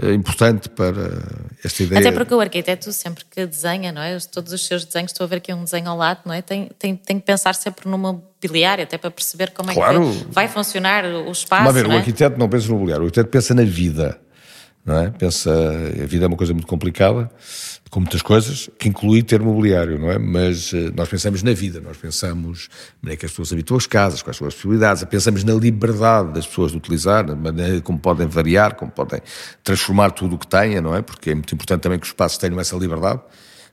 [0.00, 2.00] uh, importante para esta ideia.
[2.00, 4.16] Até porque o arquiteto sempre que desenha, não é?
[4.18, 6.42] Todos os seus desenhos, estou a ver aqui um desenho ao lado, não é?
[6.42, 10.08] Tem, tem, tem que pensar sempre no mobiliário, até para perceber como claro.
[10.08, 11.64] é que vai funcionar o espaço.
[11.64, 11.96] Mas a ver, o é?
[11.96, 14.20] arquiteto não pensa no mobiliário, o arquiteto pensa na vida.
[14.84, 15.10] Não é?
[15.10, 17.30] Pensa, a vida é uma coisa muito complicada
[17.90, 20.18] com muitas coisas, que inclui ter mobiliário, não é?
[20.18, 22.68] Mas uh, nós pensamos na vida, nós pensamos
[23.02, 26.46] na que as pessoas habitam as casas, quais são as possibilidades, pensamos na liberdade das
[26.46, 29.20] pessoas de utilizar, na maneira como podem variar, como podem
[29.64, 31.02] transformar tudo o que tenham, não é?
[31.02, 33.20] Porque é muito importante também que os espaços tenham essa liberdade.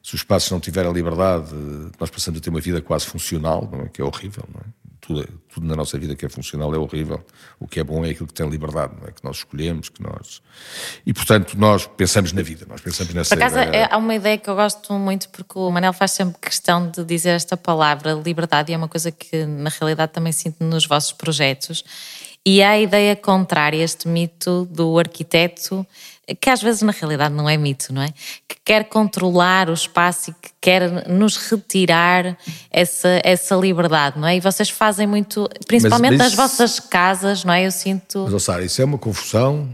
[0.01, 1.53] Se os espaços não tiverem liberdade,
[1.99, 3.89] nós passamos a ter uma vida quase funcional, não é?
[3.89, 4.76] Que é horrível, não é?
[4.99, 7.23] Tudo, tudo na nossa vida que é funcional é horrível.
[7.59, 9.11] O que é bom é aquilo que tem liberdade, não é?
[9.11, 10.41] Que nós escolhemos, que nós...
[11.05, 13.35] E, portanto, nós pensamos na vida, nós pensamos nessa...
[13.35, 16.39] Por acaso, é, há uma ideia que eu gosto muito, porque o Manel faz sempre
[16.39, 20.63] questão de dizer esta palavra, liberdade, e é uma coisa que, na realidade, também sinto
[20.63, 21.83] nos vossos projetos.
[22.45, 25.85] E há a ideia contrária, este mito do arquiteto
[26.35, 28.09] que às vezes na realidade não é mito, não é?
[28.47, 32.37] Que quer controlar o espaço e que quer nos retirar
[32.69, 34.35] essa, essa liberdade, não é?
[34.35, 37.65] E vocês fazem muito, principalmente mas, mas, nas vossas casas, não é?
[37.65, 38.27] Eu sinto.
[38.29, 39.69] Mas, Sara, isso é uma confusão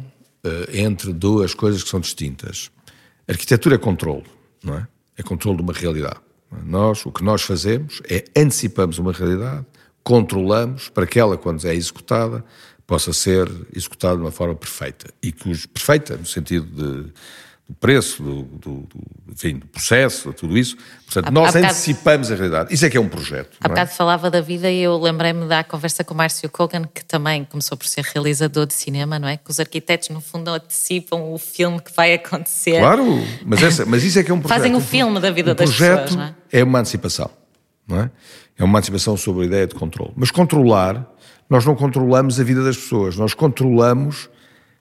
[0.46, 2.70] uh, entre duas coisas que são distintas.
[3.28, 4.26] arquitetura é controle,
[4.64, 4.88] não é?
[5.18, 6.20] É controle de uma realidade.
[6.64, 9.66] Nós, o que nós fazemos é antecipamos uma realidade,
[10.04, 12.44] controlamos para que ela, quando é executada,
[12.86, 15.08] possa ser executado de uma forma perfeita.
[15.22, 17.12] E que os, perfeita, no sentido de,
[17.68, 20.76] do preço, do, do, do, enfim, do processo, tudo isso.
[21.06, 22.74] Portanto, há, nós há antecipamos bocado, a realidade.
[22.74, 23.58] Isso é que é um projeto.
[23.62, 23.70] Há é?
[23.70, 27.46] bocado falava da vida e eu lembrei-me da conversa com o Márcio Kogan, que também
[27.46, 29.38] começou por ser realizador de cinema, não é?
[29.38, 32.80] Que os arquitetos, no fundo, antecipam o filme que vai acontecer.
[32.80, 33.06] Claro,
[33.46, 34.58] mas, essa, mas isso é que é um projeto.
[34.58, 36.36] Fazem o filme da vida um das pessoas, não é?
[36.52, 37.30] é uma antecipação,
[37.88, 38.12] não é?
[38.58, 40.12] É uma antecipação sobre a ideia de controle.
[40.16, 41.13] Mas controlar
[41.54, 44.28] nós não controlamos a vida das pessoas, nós controlamos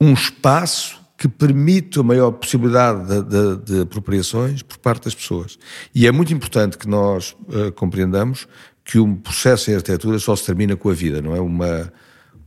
[0.00, 5.58] um espaço que permite a maior possibilidade de, de, de apropriações por parte das pessoas.
[5.94, 8.48] E é muito importante que nós uh, compreendamos
[8.86, 11.40] que um processo em arquitetura só se termina com a vida, não é?
[11.40, 11.92] Uma,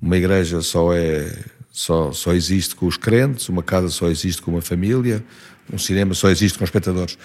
[0.02, 1.32] uma igreja só é
[1.72, 5.24] só, só existe com os crentes, uma casa só existe com uma família,
[5.72, 7.16] um cinema só existe com os espectadores.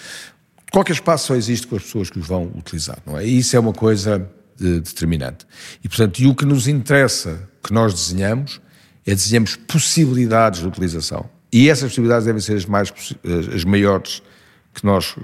[0.70, 3.24] Qualquer espaço só existe com as pessoas que os vão utilizar, não é?
[3.24, 5.46] E isso é uma coisa determinante.
[5.82, 8.60] E, portanto, e o que nos interessa, que nós desenhamos,
[9.06, 11.28] é desenhamos possibilidades de utilização.
[11.52, 12.92] E essas possibilidades devem ser as, mais,
[13.54, 14.22] as maiores
[14.72, 15.16] que nós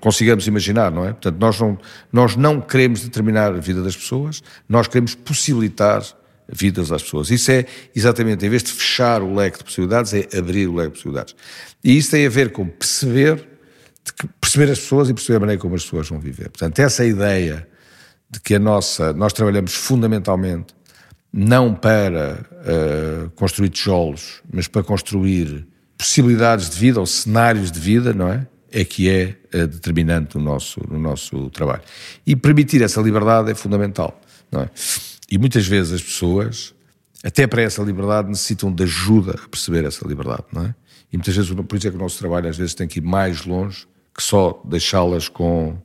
[0.00, 1.12] consigamos imaginar, não é?
[1.12, 1.78] Portanto, nós não,
[2.12, 6.04] nós não queremos determinar a vida das pessoas, nós queremos possibilitar
[6.46, 7.30] vidas às pessoas.
[7.30, 7.64] Isso é
[7.96, 11.34] exatamente, em vez de fechar o leque de possibilidades, é abrir o leque de possibilidades.
[11.82, 13.48] E isso tem a ver com perceber,
[14.38, 16.50] perceber as pessoas e perceber a maneira como as pessoas vão viver.
[16.50, 17.66] Portanto, essa ideia
[18.32, 20.74] de que a nossa, nós trabalhamos fundamentalmente
[21.32, 25.66] não para uh, construir tijolos, mas para construir
[25.96, 28.46] possibilidades de vida ou cenários de vida, não é?
[28.70, 31.82] É que é uh, determinante no nosso, no nosso trabalho.
[32.26, 34.18] E permitir essa liberdade é fundamental,
[34.50, 34.70] não é?
[35.30, 36.74] E muitas vezes as pessoas,
[37.22, 40.74] até para essa liberdade, necessitam de ajuda a perceber essa liberdade, não é?
[41.12, 43.02] E muitas vezes, por isso é que o nosso trabalho às vezes tem que ir
[43.02, 45.78] mais longe que só deixá-las com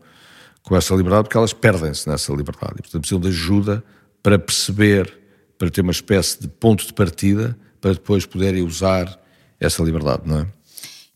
[0.67, 2.73] com essa liberdade, porque elas perdem-se nessa liberdade.
[2.79, 3.81] E, portanto, precisam de ajuda
[4.21, 5.17] para perceber,
[5.57, 9.17] para ter uma espécie de ponto de partida, para depois poderem usar
[9.61, 10.47] essa liberdade, não é?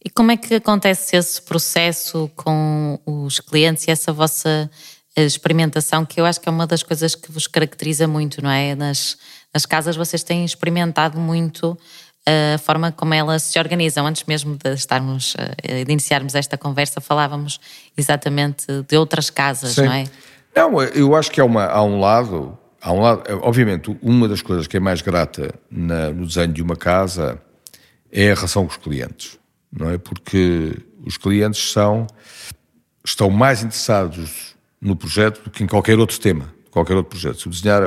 [0.04, 4.72] E como é que acontece esse processo com os clientes e essa vossa
[5.18, 8.74] experimentação, que eu acho que é uma das coisas que vos caracteriza muito, não é?
[8.74, 9.18] Nas,
[9.54, 11.78] nas casas vocês têm experimentado muito
[12.26, 14.06] a forma como elas se organizam.
[14.06, 17.60] Antes mesmo de estarmos, eh, de iniciarmos esta conversa, falávamos
[17.98, 19.86] exatamente de outras casas, Sim.
[19.86, 20.04] não é?
[20.56, 24.42] Não, eu acho que há, uma, há um lado, há um lado, obviamente, uma das
[24.42, 27.42] coisas que é mais grata na, no desenho de uma casa
[28.12, 29.40] é a relação com os clientes,
[29.72, 29.98] não é?
[29.98, 32.06] Porque os clientes são,
[33.06, 37.40] estão mais interessados no projeto do que em qualquer outro tema, qualquer outro projeto.
[37.40, 37.82] Se desenhar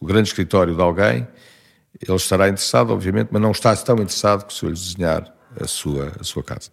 [0.00, 1.28] o grande escritório de alguém,
[2.00, 5.66] ele estará interessado, obviamente, mas não está tão interessado que se eu lhe desenhar a
[5.66, 6.70] sua, a sua casa.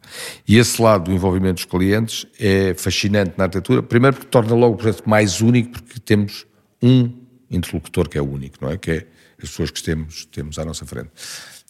[0.47, 4.75] E esse lado do envolvimento dos clientes é fascinante na arquitetura, primeiro porque torna logo
[4.75, 6.45] o projeto mais único, porque temos
[6.81, 7.11] um
[7.51, 8.77] interlocutor que é único, não é?
[8.77, 9.07] Que é
[9.41, 11.09] as pessoas que temos, temos à nossa frente.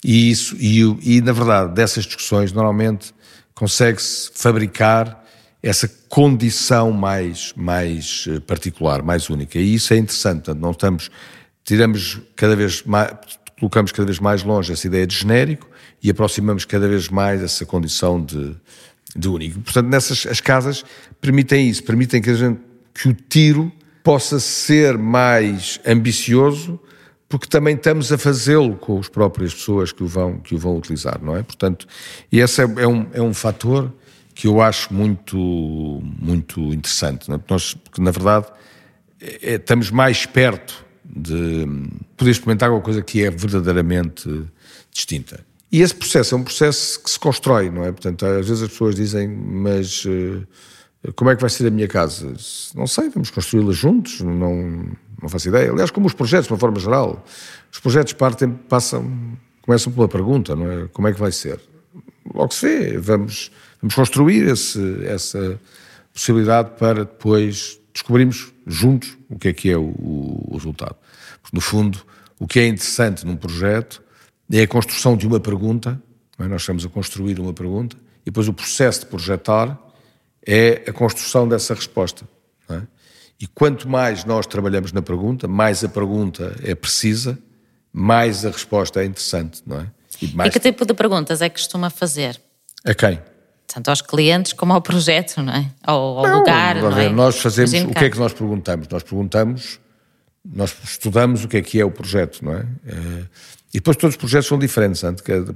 [0.04, 3.14] E isso, e, e na verdade, dessas discussões, normalmente
[3.54, 5.26] consegue-se fabricar
[5.62, 9.60] essa condição mais, mais eh, particular, mais única.
[9.60, 11.12] E isso é interessante, portanto, não estamos,
[11.66, 13.12] tiramos cada vez mais,
[13.60, 15.68] colocamos cada vez mais longe essa ideia de genérico
[16.02, 18.56] e aproximamos cada vez mais essa condição de,
[19.16, 19.60] de único.
[19.60, 20.84] Portanto, nessas as casas
[21.20, 22.60] permitem isso, permitem que, gente,
[22.94, 23.72] que o tiro
[24.04, 26.80] possa ser mais ambicioso
[27.30, 30.76] porque também estamos a fazê-lo com as próprias pessoas que o vão, que o vão
[30.76, 31.44] utilizar, não é?
[31.44, 31.86] Portanto,
[32.32, 33.94] e esse é, é um, é um fator
[34.34, 37.38] que eu acho muito, muito interessante, não é?
[37.38, 38.48] porque, nós, porque na verdade
[39.22, 41.66] é, estamos mais perto de
[42.16, 44.30] poder experimentar alguma coisa que é verdadeiramente
[44.92, 45.44] distinta.
[45.72, 47.92] E esse processo é um processo que se constrói, não é?
[47.92, 50.48] Portanto, às vezes as pessoas dizem, mas uh,
[51.16, 52.34] como é que vai ser a minha casa?
[52.76, 54.90] Não sei, vamos construí-la juntos, não,
[55.22, 55.72] não faço ideia.
[55.72, 57.24] Aliás, como os projetos, de uma forma geral,
[57.72, 60.88] os projetos partem, passam, começam pela pergunta, não é?
[60.88, 61.60] Como é que vai ser?
[62.34, 63.52] Logo se vê, vamos,
[63.82, 65.60] vamos construir esse, essa
[66.14, 70.96] possibilidade para depois descobrirmos juntos o que é que é o, o resultado.
[71.42, 72.06] Porque, no fundo,
[72.40, 74.02] o que é interessante num projeto
[74.52, 76.02] é a construção de uma pergunta,
[76.38, 76.48] é?
[76.48, 79.78] nós estamos a construir uma pergunta, e depois o processo de projetar
[80.46, 82.28] é a construção dessa resposta.
[82.70, 82.82] É?
[83.40, 87.38] E quanto mais nós trabalhamos na pergunta, mais a pergunta é precisa,
[87.92, 89.88] mais a resposta é interessante, não é?
[90.22, 90.50] E, mais...
[90.50, 92.40] e que tipo de perguntas é que costuma fazer?
[92.86, 93.20] A quem?
[93.72, 95.72] Tanto aos clientes como ao projeto, não é?
[95.84, 97.10] Ao, ao não, lugar, não é?
[97.10, 98.88] Nós fazemos, o que é que nós perguntamos?
[98.88, 99.80] Nós perguntamos,
[100.44, 102.66] nós estudamos o que é que é o projeto, não é?
[102.88, 103.24] é
[103.72, 105.04] e depois todos os projetos são diferentes,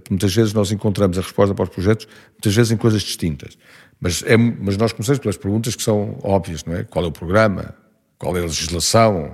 [0.08, 3.58] muitas vezes nós encontramos a resposta para os projetos, muitas vezes em coisas distintas.
[4.00, 6.84] Mas, é, mas nós começamos pelas perguntas que são óbvias, não é?
[6.84, 7.74] Qual é o programa?
[8.20, 9.34] Qual é a legislação?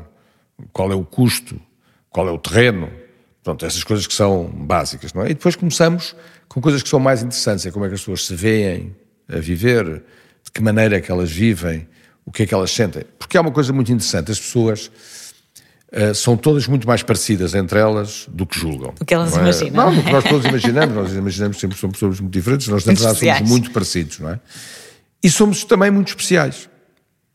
[0.72, 1.60] Qual é o custo?
[2.10, 2.90] Qual é o terreno?
[3.44, 5.32] Pronto, essas coisas que são básicas, não é?
[5.32, 6.16] E depois começamos
[6.50, 8.95] com coisas que são mais interessantes, é como é que as pessoas se veem
[9.32, 9.86] a viver,
[10.43, 11.88] de que maneira é que elas vivem,
[12.26, 13.04] o que é que elas sentem.
[13.18, 14.91] Porque há uma coisa muito interessante, as pessoas
[15.91, 18.93] Uh, são todas muito mais parecidas entre elas do que julgam.
[18.93, 19.41] Do que elas não é?
[19.41, 19.86] imaginam.
[19.86, 20.93] Não, do que nós todos imaginamos.
[20.93, 24.30] Nós imaginamos sempre que somos pessoas muito diferentes, nós na verdade somos muito parecidos, não
[24.30, 24.39] é?
[25.24, 26.69] E somos também muito especiais,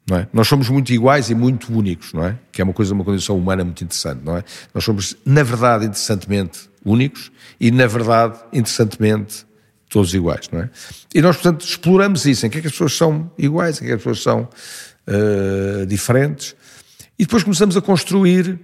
[0.08, 0.28] não é?
[0.32, 2.38] Nós somos muito iguais e muito únicos, não é?
[2.52, 4.44] Que é uma coisa, uma condição humana muito interessante, não é?
[4.74, 9.46] Nós somos, na verdade, interessantemente únicos e, na verdade, interessantemente
[9.88, 10.70] todos iguais, não é?
[11.14, 13.84] E nós, portanto, exploramos isso, em que é que as pessoas são iguais, em que,
[13.86, 14.48] é que as pessoas são
[15.08, 16.54] uh, diferentes
[17.18, 18.58] e depois começamos a construir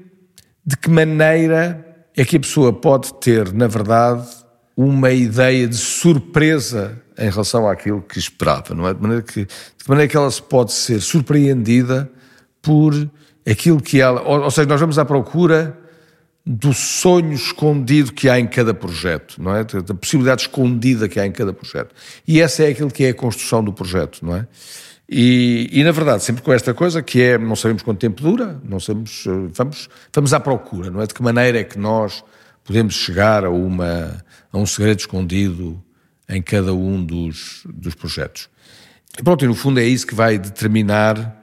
[0.66, 1.86] de que maneira
[2.16, 4.28] é que a pessoa pode ter, na verdade,
[4.76, 8.95] uma ideia de surpresa em relação àquilo que esperava, não é?
[8.95, 12.11] De maneira que, de maneira que ela se pode ser surpreendida
[12.62, 12.95] por
[13.49, 14.23] aquilo que ela.
[14.23, 15.79] Ou, ou seja, nós vamos à procura
[16.45, 19.62] do sonho escondido que há em cada projeto, não é?
[19.62, 21.95] Da possibilidade escondida que há em cada projeto.
[22.27, 24.47] E essa é aquilo que é a construção do projeto, não é?
[25.09, 28.61] E, e, na verdade, sempre com esta coisa que é, não sabemos quanto tempo dura,
[28.64, 31.07] não sabemos, eh, vamos, vamos à procura, não é?
[31.07, 32.23] De que maneira é que nós
[32.64, 35.83] podemos chegar a, uma, a um segredo escondido
[36.31, 38.49] em cada um dos, dos projetos.
[39.18, 41.37] E pronto, e no fundo é isso que vai determinar,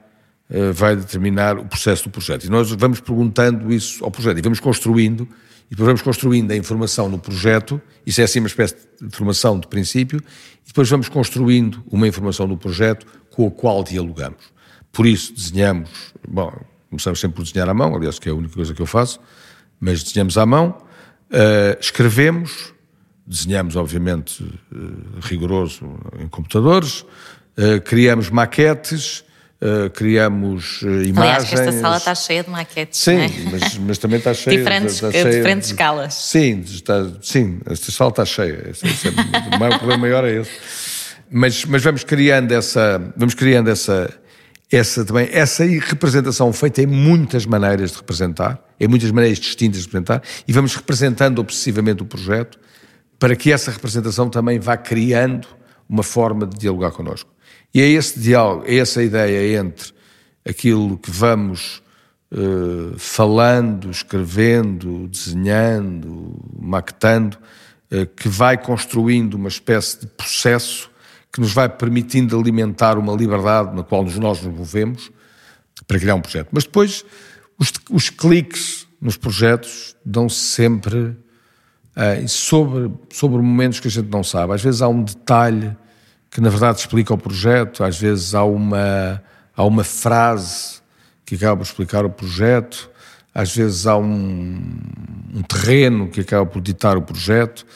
[0.50, 2.44] eh, vai determinar o processo do projeto.
[2.44, 5.28] E nós vamos perguntando isso ao projeto e vamos construindo,
[5.66, 9.60] e depois vamos construindo a informação no projeto, isso é assim uma espécie de formação
[9.60, 10.18] de princípio,
[10.64, 14.42] e depois vamos construindo uma informação no projeto com a qual dialogamos.
[14.90, 15.90] Por isso desenhamos,
[16.26, 16.50] bom,
[16.88, 19.20] começamos sempre por desenhar à mão, aliás, que é a única coisa que eu faço,
[19.78, 20.78] mas desenhamos à mão,
[21.30, 22.72] uh, escrevemos,
[23.28, 25.84] desenhamos, obviamente, uh, rigoroso
[26.18, 27.02] em computadores,
[27.56, 29.24] uh, criamos maquetes,
[29.60, 31.18] Uh, criamos uh, imagens.
[31.18, 33.00] Aliás, esta sala está cheia de maquetes.
[33.00, 33.28] Sim, é?
[33.50, 36.14] mas, mas, também está cheia diferentes, está cheia diferentes de, escalas.
[36.14, 38.68] Sim, está, sim, esta sala está cheia.
[38.70, 40.50] Esse, esse é, o maior problema maior é esse.
[41.28, 44.08] Mas, mas vamos criando essa, vamos criando essa,
[44.70, 49.86] essa também, essa representação feita em muitas maneiras de representar, em muitas maneiras distintas de
[49.86, 52.60] representar, e vamos representando obsessivamente o projeto
[53.18, 55.48] para que essa representação também vá criando
[55.88, 57.30] uma forma de dialogar connosco.
[57.74, 59.92] E é esse diálogo, é essa ideia entre
[60.48, 61.82] aquilo que vamos
[62.32, 67.36] uh, falando, escrevendo, desenhando, maquetando,
[67.92, 70.90] uh, que vai construindo uma espécie de processo
[71.32, 75.10] que nos vai permitindo alimentar uma liberdade na qual nós nos movemos
[75.86, 76.48] para criar um projeto.
[76.50, 77.04] Mas depois,
[77.58, 81.16] os, os cliques nos projetos dão-se sempre
[81.98, 84.54] uh, sobre, sobre momentos que a gente não sabe.
[84.54, 85.76] Às vezes há um detalhe
[86.30, 89.22] que, na verdade, explica o projeto, às vezes há uma,
[89.56, 90.78] há uma frase
[91.26, 92.88] que acaba por explicar o projeto,
[93.34, 94.60] às vezes há um,
[95.34, 97.66] um terreno que acaba por ditar o projeto.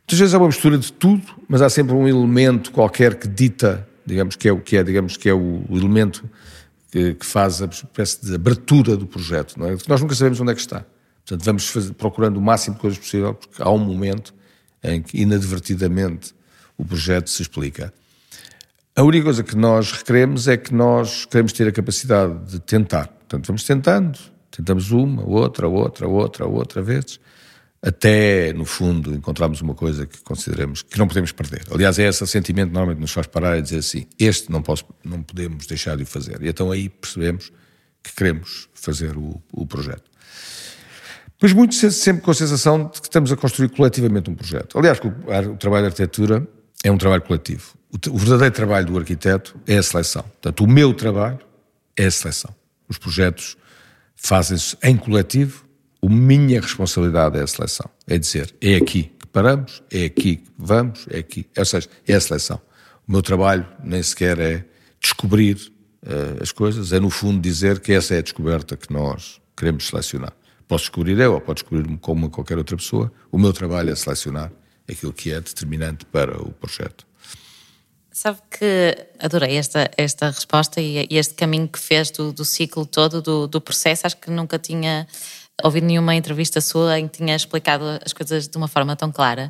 [0.00, 3.86] Muitas vezes é uma mistura de tudo, mas há sempre um elemento qualquer que dita,
[4.04, 6.24] digamos que é o que é, digamos que é o, o elemento
[6.90, 9.76] que, que, faz a espécie de abertura do projeto, não é?
[9.88, 10.84] Nós nunca sabemos onde é que está.
[11.26, 14.32] Portanto, vamos fazer, procurando o máximo de coisas possível, porque há um momento
[14.82, 16.34] em que inadvertidamente
[16.78, 17.92] o projeto se explica.
[18.94, 23.08] A única coisa que nós requeremos é que nós queremos ter a capacidade de tentar.
[23.08, 24.18] Portanto, vamos tentando
[24.56, 27.20] Tentamos uma, outra, outra, outra, outra vez,
[27.82, 31.62] até, no fundo, encontrarmos uma coisa que consideramos que não podemos perder.
[31.70, 35.22] Aliás, é esse sentimento normalmente nos faz parar e dizer assim, este não, posso, não
[35.22, 36.42] podemos deixar de o fazer.
[36.42, 37.52] E então aí percebemos
[38.02, 40.10] que queremos fazer o, o projeto.
[41.40, 44.78] Mas muito sempre com a sensação de que estamos a construir coletivamente um projeto.
[44.78, 46.46] Aliás, o, trabalho de arquitetura
[46.82, 47.74] é um trabalho coletivo.
[48.10, 50.22] O, verdadeiro trabalho do arquiteto é a seleção.
[50.22, 51.38] Portanto, o meu trabalho
[51.96, 52.54] é a seleção.
[52.88, 53.56] Os projetos
[54.14, 55.64] fazem-se em coletivo,
[56.02, 57.90] a minha responsabilidade é a seleção.
[58.06, 61.46] É dizer, é aqui que paramos, é aqui que vamos, é aqui.
[61.56, 62.60] Ou seja, é a seleção.
[63.06, 64.64] O meu trabalho nem sequer é
[65.00, 65.56] descobrir
[66.02, 69.86] uh, as coisas, é no fundo dizer que essa é a descoberta que nós queremos
[69.86, 70.32] selecionar.
[70.68, 73.12] Posso descobrir eu ou pode descobrir como qualquer outra pessoa.
[73.30, 74.50] O meu trabalho é selecionar
[74.88, 77.06] aquilo que é determinante para o projeto.
[78.10, 83.20] Sabe que adorei esta, esta resposta e este caminho que fez do, do ciclo todo
[83.20, 84.06] do, do processo.
[84.06, 85.06] Acho que nunca tinha
[85.62, 89.48] ouvido nenhuma entrevista sua em que tinha explicado as coisas de uma forma tão clara.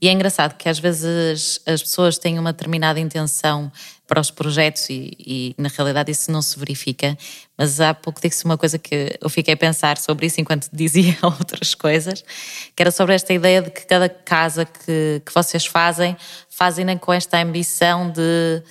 [0.00, 3.72] E é engraçado que às vezes as pessoas têm uma determinada intenção
[4.06, 7.16] para os projetos e, e, na realidade isso não se verifica.
[7.56, 11.16] Mas há pouco disse uma coisa que eu fiquei a pensar sobre isso enquanto dizia
[11.22, 12.22] outras coisas,
[12.74, 16.16] que era sobre esta ideia de que cada casa que, que vocês fazem,
[16.48, 18.62] fazem com esta ambição de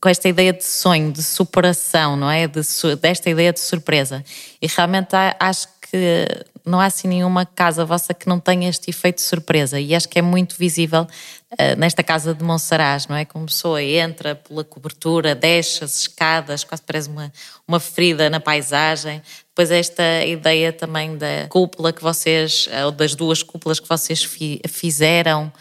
[0.00, 2.46] com esta ideia de sonho, de superação, não é?
[2.46, 2.60] De,
[3.00, 4.22] desta ideia de surpresa.
[4.60, 6.26] E realmente acho que
[6.64, 10.08] não há assim nenhuma casa vossa que não tenha este efeito de surpresa e acho
[10.08, 13.24] que é muito visível uh, nesta casa de Monsaraz, não é?
[13.24, 17.32] Como pessoa entra pela cobertura, desce as escadas, quase parece uma,
[17.68, 19.22] uma ferida na paisagem.
[19.48, 24.60] Depois esta ideia também da cúpula que vocês, ou das duas cúpulas que vocês fi,
[24.68, 25.52] fizeram,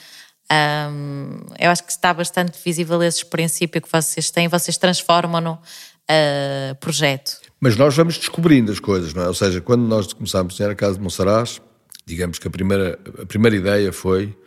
[0.51, 6.75] um, eu acho que está bastante visível esse princípio que vocês têm, vocês transformam-no uh,
[6.79, 7.44] projeto.
[7.65, 9.27] Mas nós vamos descobrindo as coisas, não é?
[9.27, 11.59] Ou seja, quando nós começámos a desenhar a casa de Monsaraz,
[12.05, 14.37] digamos que a primeira, a primeira ideia foi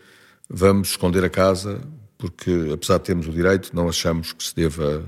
[0.48, 1.80] vamos esconder a casa
[2.16, 5.04] porque, apesar de termos o direito, não achamos que se deva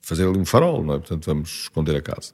[0.00, 0.98] fazer ali um farol, não é?
[0.98, 2.32] Portanto, vamos esconder a casa.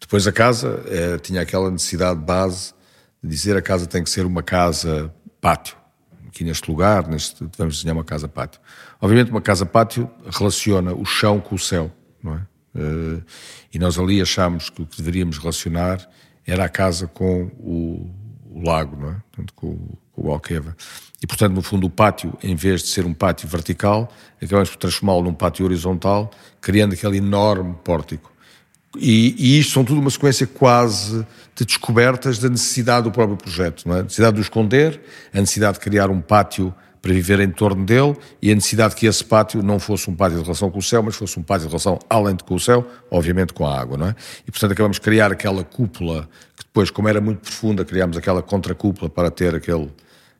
[0.00, 2.72] Depois a casa é, tinha aquela necessidade base
[3.22, 5.76] de dizer a casa tem que ser uma casa pátio.
[6.26, 8.62] Aqui neste lugar, neste, vamos desenhar uma casa pátio.
[8.98, 11.92] Obviamente uma casa pátio relaciona o chão com o céu,
[12.22, 12.53] não é?
[12.74, 13.22] Uh,
[13.72, 16.08] e nós ali achámos que o que deveríamos relacionar
[16.46, 18.10] era a casa com o,
[18.50, 19.16] o lago, não é?
[19.30, 19.76] Portanto, com,
[20.12, 20.76] com, o Alqueva.
[21.22, 24.12] E, portanto, no fundo, o pátio, em vez de ser um pátio vertical,
[24.42, 28.32] acabamos por transformá-lo num pátio horizontal, criando aquele enorme pórtico.
[28.96, 33.88] E, e isto são tudo uma sequência quase de descobertas da necessidade do próprio projeto,
[33.88, 34.00] não é?
[34.00, 35.00] A necessidade de o esconder,
[35.32, 36.74] a necessidade de criar um pátio
[37.04, 40.38] para viver em torno dele e a necessidade que esse pátio não fosse um pátio
[40.38, 42.58] de relação com o céu, mas fosse um pátio de relação além de com o
[42.58, 44.14] céu, obviamente com a água, não é?
[44.48, 46.26] E portanto acabamos de criar aquela cúpula
[46.56, 49.90] que depois, como era muito profunda, criámos aquela contracúpula para ter aquele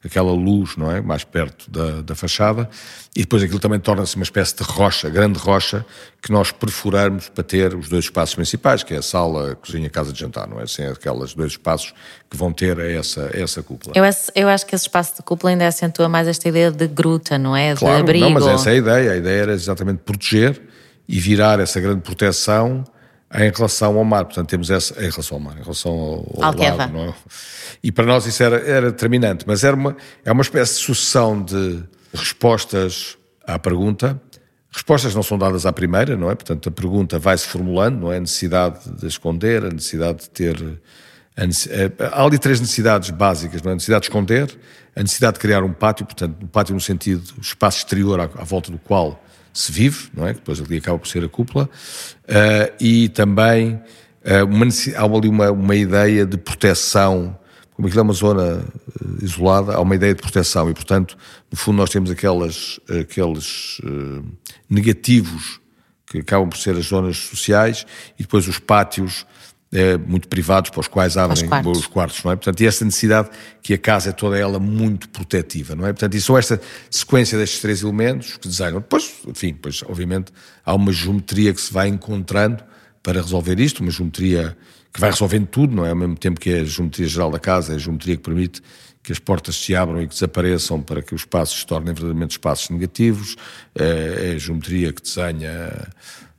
[0.05, 1.01] aquela luz, não é?
[1.01, 2.69] Mais perto da, da fachada,
[3.17, 5.85] e depois aquilo também torna-se uma espécie de rocha, grande rocha,
[6.21, 9.87] que nós perfuramos para ter os dois espaços principais, que é a sala, a cozinha,
[9.87, 10.67] a casa de jantar, não é?
[10.67, 11.95] Sem aqueles dois espaços
[12.31, 13.95] que vão ter essa, essa cúpula.
[13.97, 17.39] Eu, eu acho que esse espaço de cúpula ainda acentua mais esta ideia de gruta,
[17.39, 17.75] não é?
[17.75, 18.25] De claro, abrigo.
[18.25, 19.13] Não, mas essa é a ideia.
[19.13, 20.61] A ideia era exatamente proteger
[21.09, 22.85] e virar essa grande proteção
[23.35, 24.25] em relação ao mar.
[24.25, 27.15] Portanto, temos essa em relação ao mar, em relação ao, ao lago, não é?
[27.83, 31.43] E para nós isso era, era determinante, mas era uma, é uma espécie de sucessão
[31.43, 31.83] de
[32.15, 34.21] respostas à pergunta.
[34.71, 36.35] Respostas não são dadas à primeira, não é?
[36.35, 38.17] Portanto, a pergunta vai-se formulando, não é?
[38.17, 40.81] A necessidade de esconder, a necessidade de ter.
[41.37, 43.73] Eh, há ali três necessidades básicas, não é?
[43.73, 44.59] A necessidade de esconder,
[44.95, 48.45] a necessidade de criar um pátio, portanto, um pátio no sentido, espaço exterior à, à
[48.45, 49.21] volta do qual
[49.53, 50.35] se vive, não é?
[50.35, 51.71] Depois ali acaba por ser a cúpula,
[52.29, 53.75] uh, e também
[54.25, 57.39] uh, uma, há ali uma, uma ideia de proteção
[57.73, 58.65] como aquilo é uma zona
[59.03, 61.17] uh, isolada, há uma ideia de proteção e, portanto,
[61.51, 63.81] no fundo nós temos aquelas, aqueles
[64.71, 65.61] negativos
[66.07, 67.85] que acabam por ser as zonas sociais
[68.17, 69.27] e depois os pátios
[70.07, 72.37] muito privados para os quais abrem os quartos, os quartos não é?
[72.37, 73.29] Portanto, e essa necessidade
[73.63, 75.93] que a casa é toda ela muito protetiva, não é?
[75.93, 76.61] Portanto, e são esta
[76.91, 78.75] sequência destes três elementos que desenham.
[78.75, 80.33] Depois, enfim, depois, obviamente,
[80.65, 82.63] há uma geometria que se vai encontrando
[83.03, 84.57] para resolver isto, uma geometria
[84.93, 85.91] que vai resolvendo tudo, não é?
[85.91, 88.63] Ao mesmo tempo que é a geometria geral da casa, é a geometria que permite
[89.03, 92.33] que as portas se abram e que desapareçam para que os espaços se tornem verdadeiramente
[92.33, 93.37] espaços negativos,
[93.75, 95.89] é, é a geometria que desenha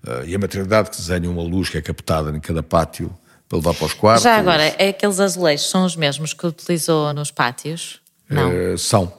[0.08, 3.16] eh, e a materialidade que desenha uma luz que é captada em cada pátio
[3.56, 4.24] para levar para os quartos.
[4.24, 8.00] Já agora, é aqueles azulejos são os mesmos que utilizou nos pátios?
[8.30, 8.52] Não.
[8.52, 9.12] É, são.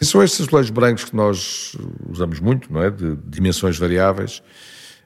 [0.00, 1.76] E são estes azulejos brancos que nós
[2.08, 2.90] usamos muito, não é?
[2.90, 4.42] De dimensões variáveis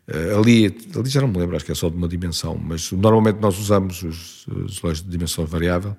[0.06, 2.92] Uh, ali, ali já não me lembro, acho que é só de uma dimensão, mas
[2.92, 5.96] normalmente nós usamos os, os azulejos de dimensão variável,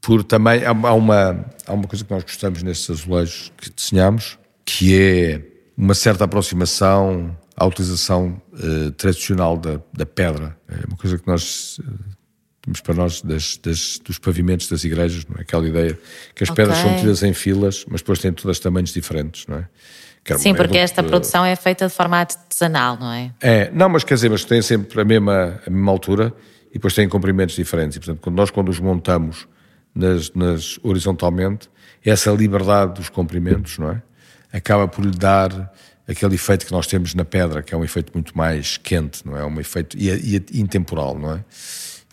[0.00, 5.00] por também, há uma, há uma coisa que nós gostamos nestes azulejos que desenhamos, que
[5.00, 5.40] é
[5.76, 10.56] uma certa aproximação à utilização uh, tradicional da, da, pedra.
[10.68, 11.84] É uma coisa que nós uh,
[12.62, 15.42] temos para nós das, das, dos pavimentos das igrejas, não é?
[15.42, 15.98] Aquela ideia
[16.34, 16.64] que as okay.
[16.64, 19.68] pedras são tidas em filas, mas depois têm todas tamanhos diferentes, não é?
[20.38, 23.32] Sim, porque esta produção é feita de forma artesanal, não é?
[23.40, 26.32] É, não, mas quer dizer, mas têm sempre a mesma, a mesma altura
[26.70, 27.96] e depois têm comprimentos diferentes.
[27.96, 29.48] E, portanto, quando nós quando os montamos
[29.92, 31.68] nas, nas, horizontalmente,
[32.04, 34.02] essa liberdade dos comprimentos, não é?
[34.52, 35.72] Acaba por lhe dar
[36.12, 39.36] aquele efeito que nós temos na pedra, que é um efeito muito mais quente, não
[39.36, 39.44] é?
[39.44, 41.44] Um efeito e, e intemporal, não é?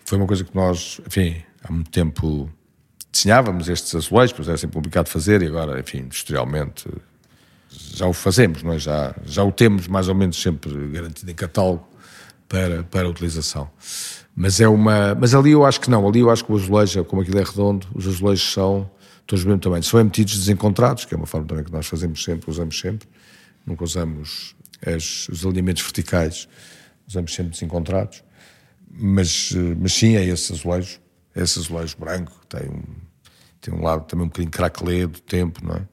[0.06, 2.50] Foi uma coisa que nós, enfim, há muito tempo
[3.12, 6.88] desenhávamos estes azulejos, pois era sempre complicado fazer e agora, enfim, industrialmente
[7.70, 8.80] já o fazemos, não é?
[8.80, 11.88] já, já o temos mais ou menos sempre garantido em catálogo
[12.48, 13.70] para, para utilização.
[14.36, 15.16] Mas é uma.
[15.16, 17.44] Mas ali eu acho que não, ali eu acho que o azulejo, como aquilo é
[17.44, 18.90] redondo, os azulejos são
[19.28, 19.84] todos do mesmo tamanho.
[19.84, 23.08] São emitidos desencontrados, que é uma forma também que nós fazemos sempre, usamos sempre.
[23.70, 26.50] Nunca usamos as, os alinhamentos verticais,
[27.08, 28.24] usamos sempre desencontrados.
[28.92, 31.00] Mas, mas sim, é esse azulejo,
[31.36, 32.84] é esse azulejo branco, tem um,
[33.62, 35.88] tem um lado também um bocadinho craquelê do tempo, não é?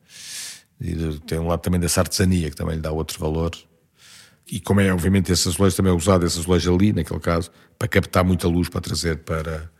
[0.80, 3.52] E tem um lado também dessa artesania que também lhe dá outro valor.
[4.50, 7.88] E como é, obviamente, esse azulejo também é usado, esse azulejo ali, naquele caso, para
[7.88, 9.70] captar muita luz para trazer para,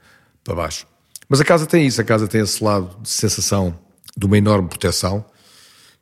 [0.44, 0.86] para baixo.
[1.28, 3.78] Mas a casa tem isso, a casa tem esse lado de sensação
[4.16, 5.24] de uma enorme proteção,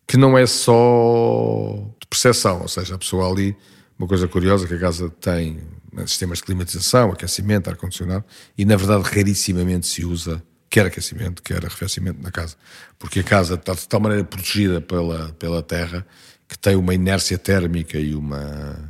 [0.06, 3.56] que não é só de percepção, ou seja, a pessoa ali,
[3.98, 5.58] uma coisa curiosa que a casa tem
[6.06, 8.24] sistemas de climatização, aquecimento, ar-condicionado,
[8.58, 12.56] e na verdade rarissimamente se usa quer aquecimento, quer arrefecimento na casa,
[12.98, 16.04] porque a casa está de tal maneira protegida pela, pela terra
[16.48, 18.28] que tem uma inércia térmica e um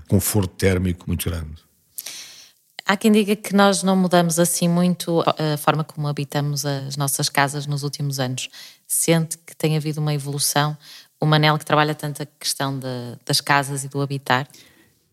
[0.09, 1.63] conforto térmico muito grande.
[2.87, 7.31] Há quem diga que nós não mudamos assim muito a forma como habitamos as nossas
[7.31, 8.51] casas nos últimos anos.
[8.87, 10.77] Sente que tem havido uma evolução?
[11.25, 12.87] O Manel, que trabalha tanto a questão de,
[13.25, 14.47] das casas e do habitar?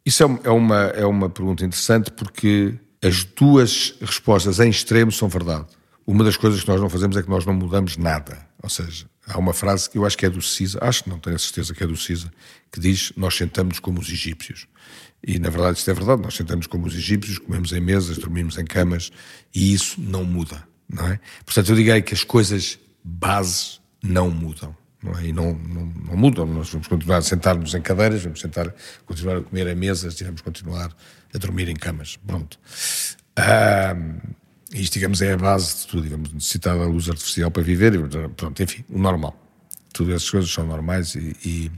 [0.05, 5.29] Isso é, é uma, é uma pergunta interessante porque as duas respostas em extremo são
[5.29, 5.67] verdade.
[6.05, 8.45] Uma das coisas que nós não fazemos é que nós não mudamos nada.
[8.61, 11.17] Ou seja, há uma frase que eu acho que é do Cisa, acho que não
[11.17, 12.29] tenho a certeza que é do Cisa,
[12.69, 14.67] que diz: Nós sentamos como os egípcios.
[15.25, 18.57] E na verdade isto é verdade, nós sentamos como os egípcios, comemos em mesas, dormimos
[18.57, 19.13] em camas
[19.55, 21.21] e isso não muda, não é?
[21.45, 24.75] Portanto, eu digo aí que as coisas bases não mudam.
[25.03, 25.27] Não é?
[25.27, 26.45] E não, não, não, mudam.
[26.45, 28.73] Nós vamos continuar a sentar-nos em cadeiras, vamos sentar,
[29.05, 30.91] continuar a comer em mesas vamos continuar
[31.33, 32.17] a dormir em camas.
[32.17, 32.59] Pronto.
[33.35, 33.95] Ah,
[34.73, 37.99] isto, digamos, é a base de tudo, digamos, necessitar da luz artificial para viver,
[38.35, 39.35] pronto, enfim, o normal.
[39.93, 41.71] Todas essas coisas são normais e, e,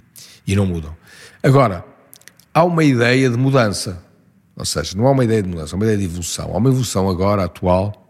[0.46, 0.96] e não mudam.
[1.42, 1.84] Agora,
[2.54, 4.04] há uma ideia de mudança,
[4.56, 6.54] ou seja, não há uma ideia de mudança, há uma ideia de evolução.
[6.54, 8.04] Há uma evolução agora, atual,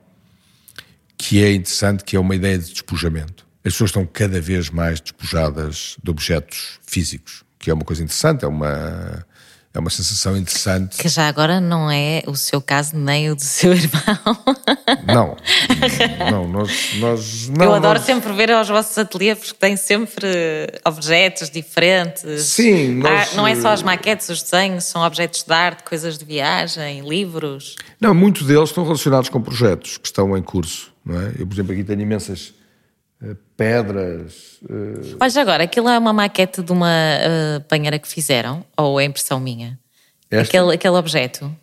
[1.17, 3.42] que é interessante, que é uma ideia de despojamento.
[3.65, 8.43] As pessoas estão cada vez mais despojadas de objetos físicos, que é uma coisa interessante,
[8.43, 9.25] é uma
[9.75, 10.97] é uma sensação interessante.
[10.97, 14.37] Que já agora não é o seu caso nem o do seu irmão.
[15.07, 15.35] Não,
[16.29, 16.93] não, nós.
[16.99, 18.05] nós não, Eu adoro nós...
[18.05, 20.27] sempre ver aos vossos ateliês porque têm sempre
[20.85, 22.43] objetos diferentes.
[22.43, 23.33] Sim, nós...
[23.33, 27.75] Não é só as maquetes, os desenhos, são objetos de arte, coisas de viagem, livros.
[27.99, 30.93] Não, muitos deles estão relacionados com projetos que estão em curso.
[31.03, 31.33] Não é?
[31.39, 32.53] Eu, por exemplo, aqui tenho imensas
[33.55, 34.59] pedras.
[34.63, 35.17] Uh...
[35.19, 39.39] Olha, agora, aquilo é uma maquete de uma uh, banheira que fizeram, ou é impressão
[39.39, 39.79] minha?
[40.31, 41.55] Aquele, aquele objeto.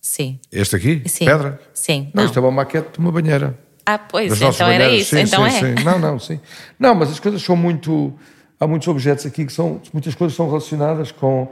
[0.00, 0.38] Sim.
[0.52, 1.02] Este aqui?
[1.06, 1.24] Sim.
[1.24, 1.60] Pedra?
[1.72, 2.10] Sim.
[2.14, 3.58] Não, não, isto é uma maquete de uma banheira.
[3.84, 4.86] Ah, pois, então banheiras.
[4.86, 5.16] era isso.
[5.16, 5.76] Sim, então sim, é.
[5.76, 5.84] Sim.
[5.84, 6.40] Não, não, sim.
[6.78, 8.12] Não, mas as coisas são muito.
[8.60, 9.80] Há muitos objetos aqui que são.
[9.92, 11.50] Muitas coisas são relacionadas com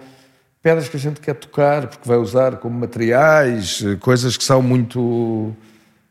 [0.63, 5.55] pedras que a gente quer tocar, porque vai usar como materiais, coisas que são muito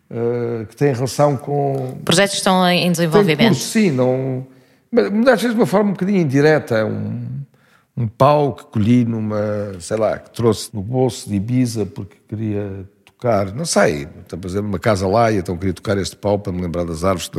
[0.09, 1.97] uh, que têm relação com.
[2.03, 3.55] Projetos que estão em desenvolvimento.
[3.55, 4.45] Sim, não.
[4.91, 6.85] Mas às vezes de uma forma um bocadinho indireta.
[6.85, 7.45] Um,
[7.97, 12.85] um pau que colhi numa, sei lá, que trouxe no bolso de Ibiza porque queria
[13.17, 16.37] tocar, não sei, estou a fazer uma casa lá e então queria tocar este pau
[16.37, 17.31] para me lembrar das árvores.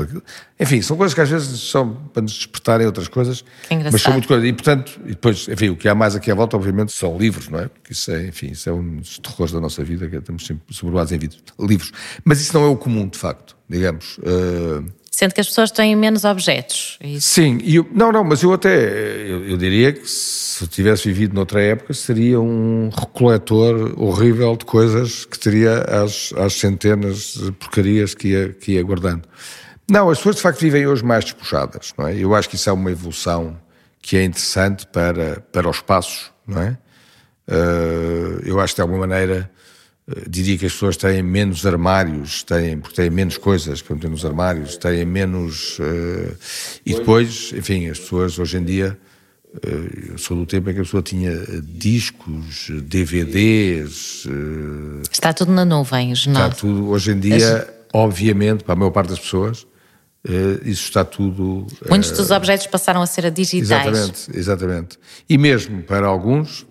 [0.59, 3.45] Enfim, são coisas que às vezes são para nos despertarem outras coisas,
[3.93, 4.47] mas são muito coisas.
[4.47, 7.49] E portanto, e depois, enfim, o que há mais aqui à volta, obviamente, são livros,
[7.49, 7.69] não é?
[7.69, 10.75] Porque isso é, enfim, isso é um dos terrores da nossa vida, que estamos sempre
[10.75, 11.19] sobrevoados em
[11.61, 11.93] livros.
[12.25, 14.19] Mas isso não é o comum, de facto, digamos.
[14.19, 14.85] Uh,
[15.17, 16.99] Sendo que as pessoas têm menos objetos.
[17.01, 21.09] É Sim, e eu, não, não, mas eu até eu, eu, diria que se tivesse
[21.09, 27.51] vivido noutra época seria um recoletor horrível de coisas que teria as, as centenas de
[27.53, 29.23] porcarias que ia, que ia guardando.
[29.91, 32.15] Não, as pessoas de facto vivem hoje mais despojadas, não é?
[32.15, 33.59] Eu acho que isso é uma evolução
[34.03, 36.77] que é interessante para, para os espaços, não é?
[37.49, 39.51] Uh, eu acho que de alguma maneira
[40.29, 44.25] diria que as pessoas têm menos armários, têm, porque têm menos coisas para meter nos
[44.25, 45.79] armários, têm menos.
[45.79, 46.37] Uh,
[46.85, 48.99] e depois, enfim, as pessoas hoje em dia.
[50.11, 51.33] Eu sou do tempo em que a pessoa tinha
[51.63, 54.27] discos, DVDs.
[55.11, 56.91] Está tudo na nuvem, Está tudo.
[56.91, 59.67] Hoje em dia, obviamente, para a maior parte das pessoas,
[60.63, 61.67] isso está tudo.
[61.89, 63.87] Muitos dos objetos passaram a ser digitais.
[63.87, 64.99] Exatamente, exatamente.
[65.27, 66.67] E mesmo para alguns,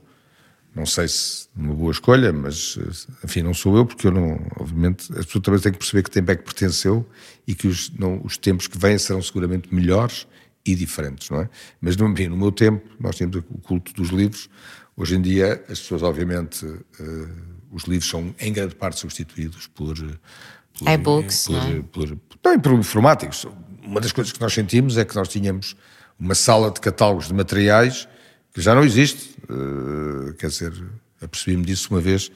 [0.76, 2.78] não sei se uma boa escolha, mas
[3.24, 6.12] enfim, não sou eu, porque eu não, obviamente, as pessoas também têm que perceber que
[6.12, 7.08] tempo é que pertenceu
[7.48, 10.28] e que os, não, os tempos que vêm serão seguramente melhores
[10.66, 11.50] e diferentes, não é?
[11.80, 14.50] Mas enfim, no meu tempo, nós tínhamos o culto dos livros.
[14.98, 17.30] Hoje em dia, as pessoas, obviamente, uh,
[17.72, 19.96] os livros são em grande parte substituídos por.
[19.96, 21.82] por e-books, por, é?
[21.84, 23.46] por, por, não, por informáticos.
[23.82, 25.76] Uma das coisas que nós sentimos é que nós tínhamos
[26.20, 28.08] uma sala de catálogos de materiais
[28.56, 29.36] que já não existe.
[29.50, 30.74] Uh, quer dizer,
[31.22, 32.32] apercebi-me disso uma vez,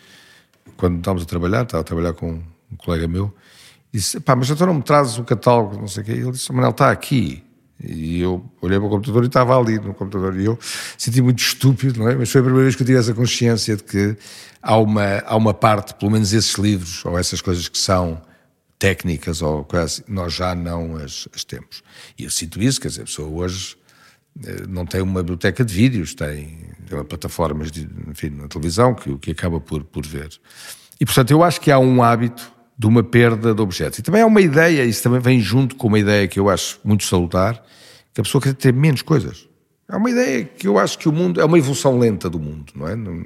[0.75, 3.33] quando estávamos a trabalhar, estava a trabalhar com um colega meu,
[3.91, 6.11] e disse, pá, mas então não me trazes o catálogo, não sei o quê.
[6.11, 7.43] E ele disse, Manel, está aqui.
[7.81, 10.37] E eu olhei para o computador e estava ali no computador.
[10.37, 10.59] E eu
[10.97, 12.15] senti muito estúpido, não é?
[12.15, 14.17] Mas foi a primeira vez que eu tive essa consciência de que
[14.61, 18.21] há uma, há uma parte, pelo menos esses livros, ou essas coisas que são
[18.77, 21.81] técnicas, ou quase, nós já não as, as temos.
[22.17, 23.75] E eu sinto isso, quer dizer, a pessoa hoje
[24.67, 29.31] não tem uma biblioteca de vídeos, tem, tem plataformas de, enfim, na televisão que, que
[29.31, 30.29] acaba por, por ver.
[30.99, 33.99] E, portanto, eu acho que há um hábito de uma perda de objetos.
[33.99, 36.79] E também há uma ideia, isso também vem junto com uma ideia que eu acho
[36.83, 37.61] muito salutar,
[38.13, 39.47] que a pessoa quer ter menos coisas.
[39.87, 42.71] Há uma ideia que eu acho que o mundo é uma evolução lenta do mundo,
[42.75, 42.95] não é?
[42.95, 43.25] Não,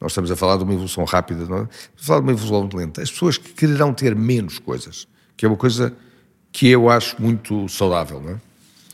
[0.00, 1.62] nós estamos a falar de uma evolução rápida, não é?
[1.62, 3.02] Estamos a falar de uma evolução lenta.
[3.02, 5.06] As pessoas que quererão ter menos coisas,
[5.36, 5.94] que é uma coisa
[6.52, 8.40] que eu acho muito saudável, não é?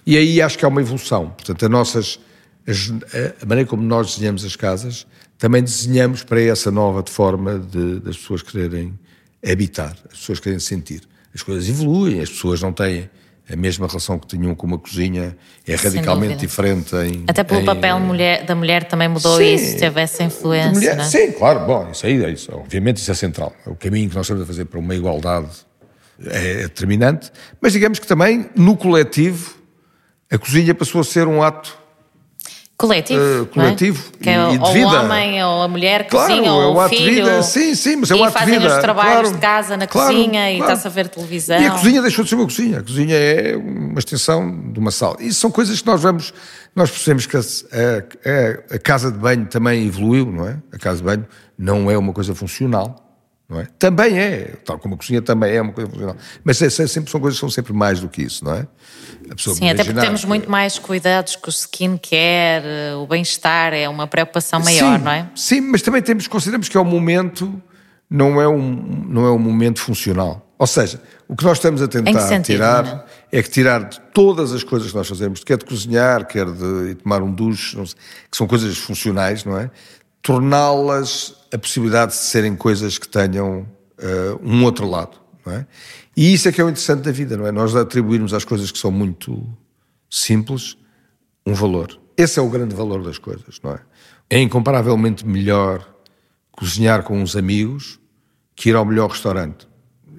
[0.06, 1.30] E aí acho que há uma evolução.
[1.30, 2.18] Portanto, a, nossas,
[3.42, 5.06] a maneira como nós desenhamos as casas,
[5.38, 8.98] também desenhamos para essa nova forma de, das pessoas quererem
[9.44, 11.02] habitar, as pessoas querem sentir.
[11.34, 13.08] As coisas evoluem, as pessoas não têm
[13.50, 15.36] a mesma relação que tinham com uma cozinha,
[15.66, 17.24] é radicalmente diferente em.
[17.26, 20.72] Até pelo em, papel em, mulher, da mulher também mudou sim, isso, teve essa influência.
[20.72, 21.04] Mulher, é?
[21.04, 22.52] Sim, claro, bom, isso aí é isso.
[22.54, 23.52] Obviamente isso é central.
[23.66, 25.50] O caminho que nós estamos a fazer para uma igualdade
[26.26, 29.59] é determinante, mas digamos que também no coletivo
[30.30, 31.78] a cozinha passou a ser um ato
[32.76, 34.22] coletivo, uh, coletivo é?
[34.22, 34.86] que é e, de vida.
[34.86, 37.04] o homem ou a mulher que claro, cozinha, ou é um o ato filho.
[37.04, 37.42] De vida.
[37.42, 38.56] Sim, sim, mas é um ato de vida.
[38.56, 41.60] E fazem os trabalhos claro, de casa na claro, cozinha e está-se a ver televisão.
[41.60, 42.78] E a cozinha deixou de ser uma cozinha.
[42.78, 45.16] A cozinha é uma extensão de uma sala.
[45.20, 46.32] E são coisas que nós vamos...
[46.74, 50.56] Nós percebemos que a, a, a casa de banho também evoluiu, não é?
[50.72, 51.26] A casa de banho
[51.58, 53.09] não é uma coisa funcional
[53.58, 53.66] é?
[53.78, 56.16] Também é, tal como a cozinha também é uma coisa funcional.
[56.44, 58.66] Mas é, é, sempre, são coisas que são sempre mais do que isso, não é?
[59.36, 64.60] Sim, até porque temos muito mais cuidados com o skincare, o bem-estar, é uma preocupação
[64.60, 65.30] maior, sim, não é?
[65.34, 67.60] Sim, mas também temos, consideramos que é um momento,
[68.08, 70.46] não é um, não é um momento funcional.
[70.56, 73.38] Ou seja, o que nós estamos a tentar sentido, tirar é?
[73.38, 73.42] é?
[73.42, 77.22] que tirar de todas as coisas que nós fazemos, quer de cozinhar, quer de tomar
[77.22, 77.94] um duche, sei,
[78.30, 79.70] que são coisas funcionais, não é?
[80.20, 83.60] Torná-las a possibilidade de serem coisas que tenham
[83.98, 85.66] uh, um outro lado, é?
[86.16, 87.52] E isso é que é o interessante da vida, não é?
[87.52, 89.46] Nós atribuirmos às coisas que são muito
[90.08, 90.76] simples
[91.46, 91.98] um valor.
[92.16, 93.80] Esse é o grande valor das coisas, não é?
[94.28, 95.88] É incomparavelmente melhor
[96.52, 97.98] cozinhar com uns amigos
[98.54, 99.66] que ir ao melhor restaurante.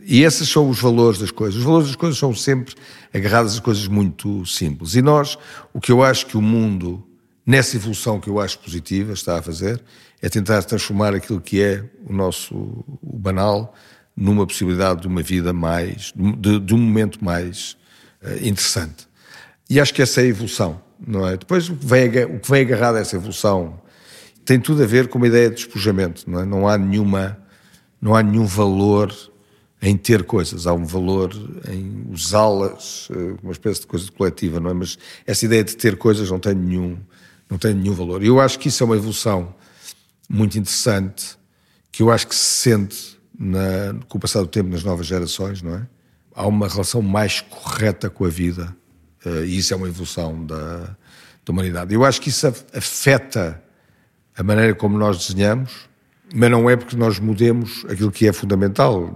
[0.03, 1.57] E esses são os valores das coisas.
[1.57, 2.73] Os valores das coisas são sempre
[3.13, 4.95] agarrados a coisas muito simples.
[4.95, 5.37] E nós,
[5.71, 7.03] o que eu acho que o mundo,
[7.45, 9.81] nessa evolução que eu acho positiva, está a fazer,
[10.21, 12.55] é tentar transformar aquilo que é o nosso
[13.01, 13.73] o banal
[14.15, 17.75] numa possibilidade de uma vida mais, de, de um momento mais
[18.21, 19.07] uh, interessante.
[19.69, 21.37] E acho que essa é a evolução, não é?
[21.37, 23.81] Depois o que, vem, o que vem agarrado a essa evolução
[24.45, 26.45] tem tudo a ver com uma ideia de despojamento, não é?
[26.45, 27.37] Não há nenhuma,
[28.01, 29.15] não há nenhum valor
[29.81, 31.31] em ter coisas, há um valor
[31.67, 34.73] em usá-las, eh, uma espécie de coisa coletiva, não é?
[34.73, 36.97] Mas essa ideia de ter coisas não tem nenhum,
[37.49, 38.23] não tem nenhum valor.
[38.23, 39.55] Eu acho que isso é uma evolução
[40.31, 41.37] muito interessante
[41.91, 45.61] que eu acho que se sente na, com o passar do tempo nas novas gerações,
[45.61, 45.87] não é?
[46.33, 48.73] Há uma relação mais correta com a vida
[49.25, 50.95] uh, e isso é uma evolução da,
[51.45, 51.93] da humanidade.
[51.93, 53.61] Eu acho que isso afeta
[54.37, 55.89] a maneira como nós desenhamos,
[56.33, 59.11] mas não é porque nós mudemos aquilo que é fundamental.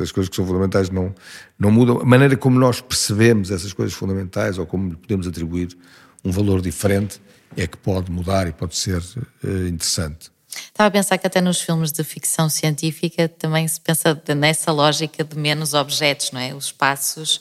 [0.00, 1.12] As coisas que são fundamentais não,
[1.58, 2.00] não mudam.
[2.00, 5.76] A maneira como nós percebemos essas coisas fundamentais ou como podemos atribuir
[6.24, 7.20] um valor diferente
[7.56, 8.98] é que pode mudar e pode ser
[9.42, 10.35] uh, interessante.
[10.68, 15.22] Estava a pensar que até nos filmes de ficção científica também se pensa nessa lógica
[15.24, 16.54] de menos objetos, não é?
[16.54, 17.36] Os espaços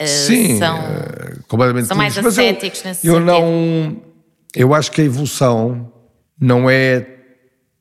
[0.00, 3.26] uh, Sim, são, uh, completamente são mais ascéticos eu, nesse eu sentido.
[3.26, 4.02] não,
[4.54, 5.92] eu acho que a evolução
[6.40, 7.06] não é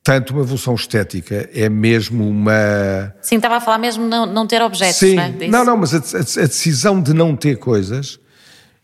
[0.03, 3.13] tanto uma evolução estética, é mesmo uma.
[3.21, 5.15] Sim, estava a falar mesmo não, não ter objetos, Sim.
[5.15, 5.47] não é?
[5.47, 8.19] Não, não, mas a, a- a decisão de não ter coisas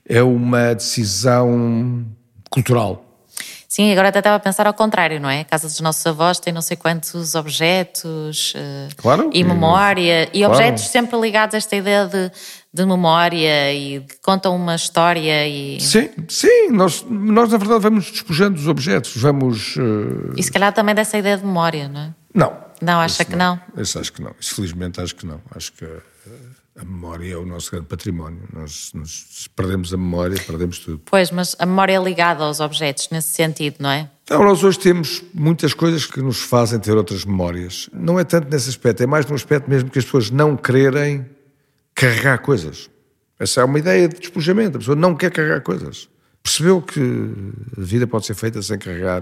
[0.10, 2.06] é uma decisão
[2.50, 3.06] cultural.
[3.74, 5.40] Sim, agora até estava a pensar ao contrário, não é?
[5.40, 9.30] A casa dos nossos avós tem não sei quantos objetos eh, Claro.
[9.34, 10.54] e memória, e Claro.
[10.56, 12.30] objetos sempre ligados a esta ideia de,
[12.74, 18.12] de memória e que contam uma história e, Sim, sim, nós, nós na verdade vamos
[18.12, 19.78] despojando dos objetos, vamos.
[19.78, 22.14] eh, e se calhar também dessa ideia de memória, não é?
[22.36, 22.58] Não.
[22.82, 23.58] Não, acha que não?
[23.78, 24.36] Isso acho que não.
[24.38, 25.40] Isso, felizmente acho que não.
[25.56, 25.86] Acho que
[26.82, 28.42] a memória é o nosso grande património.
[28.52, 31.02] Nós, nós perdemos a memória, perdemos tudo.
[31.06, 34.10] Pois, mas a memória é ligada aos objetos nesse sentido, não é?
[34.24, 37.88] Então, nós hoje temos muitas coisas que nos fazem ter outras memórias.
[37.94, 41.26] Não é tanto nesse aspecto, é mais no aspecto mesmo que as pessoas não quererem
[41.94, 42.90] carregar coisas.
[43.38, 44.78] Essa é uma ideia de despojamento.
[44.78, 46.10] A pessoa não quer carregar coisas.
[46.42, 47.00] Percebeu que
[47.78, 49.22] a vida pode ser feita sem carregar.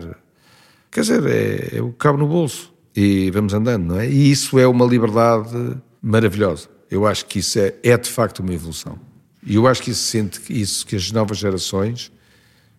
[0.89, 2.73] Quer dizer, é, é o cabo no bolso.
[2.95, 4.07] E vamos andando, não é?
[4.07, 6.78] E isso é uma liberdade maravilhosa.
[6.89, 8.99] Eu acho que isso é, é de facto uma evolução.
[9.45, 12.11] E eu acho que isso sente isso que as novas gerações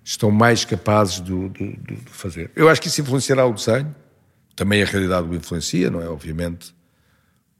[0.04, 2.50] estão mais capazes de, de- de- de fazer.
[2.56, 3.94] Eu acho que isso influenciará o desenho,
[4.56, 6.08] também a realidade o influencia, não é?
[6.08, 6.74] Obviamente,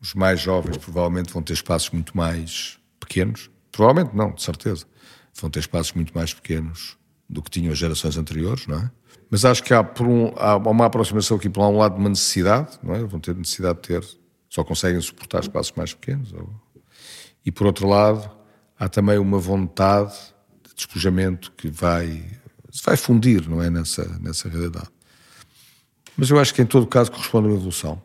[0.01, 4.85] os mais jovens provavelmente vão ter espaços muito mais pequenos, provavelmente não, de certeza,
[5.41, 6.97] vão ter espaços muito mais pequenos
[7.29, 8.91] do que tinham as gerações anteriores, não é?
[9.31, 12.09] Mas acho que há, por um, há uma aproximação aqui por um lado de uma
[12.09, 13.05] necessidade, não é?
[13.05, 14.05] Vão ter necessidade de ter,
[14.51, 16.33] só conseguem suportar espaços mais pequenos.
[16.35, 16.53] ou-
[17.47, 18.31] e por outro lado,
[18.79, 20.13] há também uma vontade
[20.69, 22.23] de despojamento que vai,
[22.71, 23.71] se vai fundir, não é?
[23.71, 24.89] Nessa, nessa realidade.
[26.17, 28.03] Mas eu acho que em todo caso corresponde a uma evolução.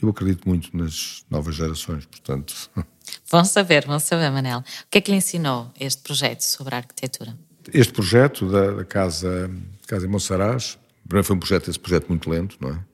[0.00, 2.54] Eu acredito muito nas novas gerações, portanto.
[3.28, 4.60] Vão saber, vão saber, Manel.
[4.60, 7.36] O que é que lhe ensinou este projeto sobre a arquitetura?
[7.72, 9.50] Este projeto da, da casa,
[9.88, 12.84] casa em Monsaraz, primeiro foi um projeto, esse projeto muito lento, não é?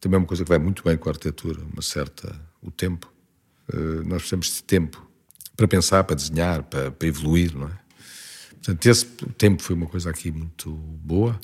[0.00, 3.12] Também é uma coisa que vai muito bem com a arquitetura, uma certa, o tempo.
[3.72, 5.06] Eh, nós precisamos de tempo
[5.56, 7.80] para pensar, para desenhar, para, para evoluir, não é?
[8.62, 11.38] Portanto, esse tempo foi uma coisa aqui muito boa.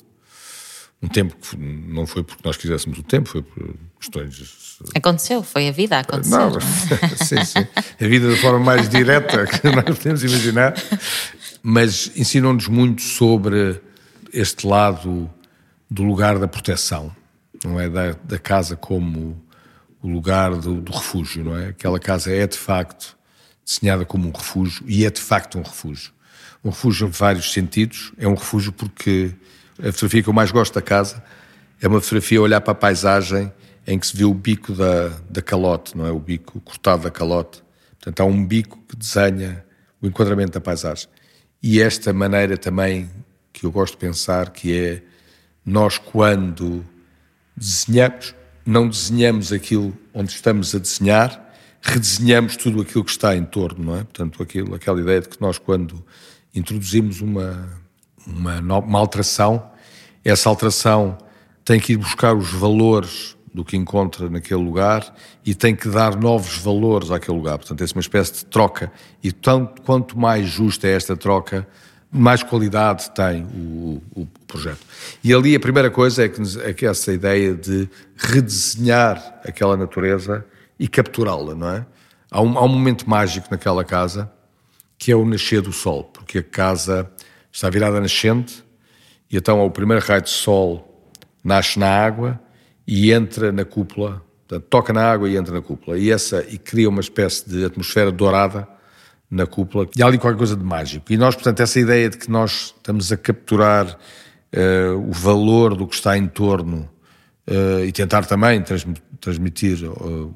[1.01, 5.67] Um tempo que não foi porque nós quiséssemos o tempo, foi por questões Aconteceu, foi
[5.67, 6.35] a vida a acontecer.
[6.35, 6.61] não, não é?
[7.23, 7.67] sim, sim.
[7.99, 10.73] A vida da forma mais direta que nós podemos imaginar.
[11.61, 13.81] Mas ensinam-nos muito sobre
[14.33, 15.29] este lado
[15.89, 17.15] do lugar da proteção,
[17.63, 17.89] não é?
[17.89, 19.41] Da, da casa como
[20.01, 21.69] o lugar do, do refúgio, não é?
[21.69, 23.17] Aquela casa é de facto
[23.65, 26.11] desenhada como um refúgio e é de facto um refúgio.
[26.63, 28.13] Um refúgio em vários sentidos.
[28.17, 29.33] É um refúgio porque
[29.79, 31.23] a fotografia que eu mais gosto da casa
[31.81, 33.51] é uma fotografia a olhar para a paisagem
[33.85, 36.11] em que se vê o bico da, da calote, não é?
[36.11, 37.63] O bico cortado da calote.
[37.99, 39.63] Portanto, há um bico que desenha
[40.01, 41.07] o enquadramento da paisagem.
[41.61, 43.09] E esta maneira também
[43.51, 45.01] que eu gosto de pensar, que é
[45.65, 46.85] nós quando
[47.57, 48.35] desenhamos,
[48.65, 51.43] não desenhamos aquilo onde estamos a desenhar,
[51.81, 54.03] redesenhamos tudo aquilo que está em torno, não é?
[54.03, 56.05] Portanto, aquilo, aquela ideia de que nós quando
[56.53, 57.67] introduzimos uma,
[58.25, 59.71] uma, uma alteração,
[60.23, 61.17] essa alteração
[61.65, 66.15] tem que ir buscar os valores do que encontra naquele lugar e tem que dar
[66.15, 67.57] novos valores àquele lugar.
[67.57, 68.91] Portanto, é uma espécie de troca.
[69.23, 71.67] E tanto, quanto mais justa é esta troca,
[72.11, 74.79] mais qualidade tem o, o- projeto.
[75.23, 80.45] E ali a primeira coisa é que, é que essa ideia de redesenhar aquela natureza
[80.79, 81.85] e capturá-la, não é?
[82.31, 84.31] Há um, há um momento mágico naquela casa
[84.97, 87.11] que é o nascer do sol, porque a casa
[87.51, 88.63] está virada nascente
[89.29, 91.11] e então o primeiro raio de sol
[91.43, 92.39] nasce na água
[92.87, 95.97] e entra na cúpula, portanto, toca na água e entra na cúpula.
[95.97, 98.67] E, essa, e cria uma espécie de atmosfera dourada
[99.29, 99.87] na cúpula.
[99.95, 101.11] E há ali qualquer coisa de mágico.
[101.11, 103.97] E nós, portanto, essa ideia de que nós estamos a capturar
[104.51, 106.89] eh, o valor do que está em torno
[107.45, 109.87] eh, e tentar também transmi- transmitir eh,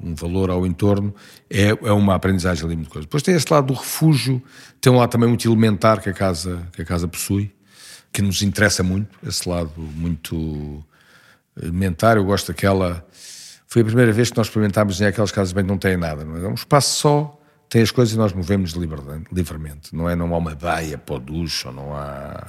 [0.02, 1.14] um valor ao entorno
[1.48, 3.06] é, é uma aprendizagem ali muito coisa.
[3.06, 4.42] Depois tem este lado do refúgio,
[4.80, 7.50] tem um lado também muito elementar que a casa, que a casa possui,
[8.12, 10.84] que nos interessa muito, esse lado muito
[11.60, 12.18] elementar.
[12.18, 13.06] Eu gosto daquela.
[13.66, 16.22] Foi a primeira vez que nós experimentámos em aquelas casas bem que não têm nada.
[16.24, 16.44] Não é?
[16.44, 17.41] é um espaço só,
[17.72, 19.00] tem as coisas e nós movemos livre-
[19.32, 19.96] livremente.
[19.96, 20.14] Não é?
[20.14, 22.48] Não há uma baia para o ducho, não há.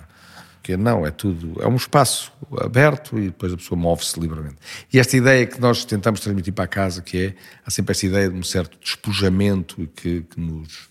[0.62, 1.62] Que não, é tudo.
[1.62, 4.58] É um espaço aberto e depois a pessoa move-se livremente.
[4.92, 7.36] E esta ideia que nós tentamos transmitir para a casa, que é.
[7.66, 10.90] Há sempre esta ideia de um certo despojamento que, que, nos,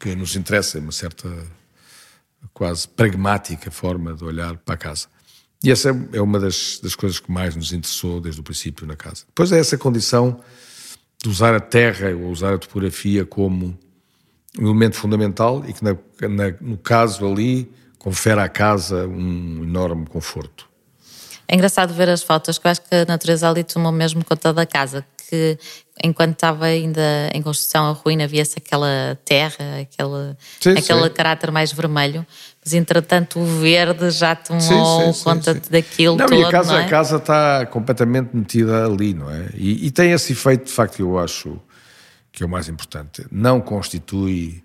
[0.00, 1.28] que nos interessa, uma certa
[2.54, 5.06] quase pragmática forma de olhar para a casa.
[5.62, 8.96] E essa é uma das, das coisas que mais nos interessou desde o princípio na
[8.96, 9.24] casa.
[9.26, 10.40] Depois é essa condição
[11.22, 13.76] de usar a terra ou usar a topografia como
[14.58, 15.96] um elemento fundamental e que, na-
[16.28, 20.68] na- no caso ali, confere à casa um enorme conforto.
[21.48, 24.52] É engraçado ver as fotos, que eu acho que a natureza ali tomou mesmo conta
[24.52, 25.58] da casa, que
[26.02, 31.10] enquanto estava ainda em construção a ruína, via-se aquela terra, aquele, sim, aquele sim.
[31.10, 32.26] caráter mais vermelho,
[32.64, 36.40] mas entretanto o verde já tomou conta daquilo não, todo.
[36.40, 36.84] E a casa, não é?
[36.84, 39.50] a casa está completamente metida ali, não é?
[39.54, 41.58] E, e, tem esse efeito, de facto, que eu acho
[42.30, 43.26] que é o mais importante.
[43.30, 44.62] Não constitui.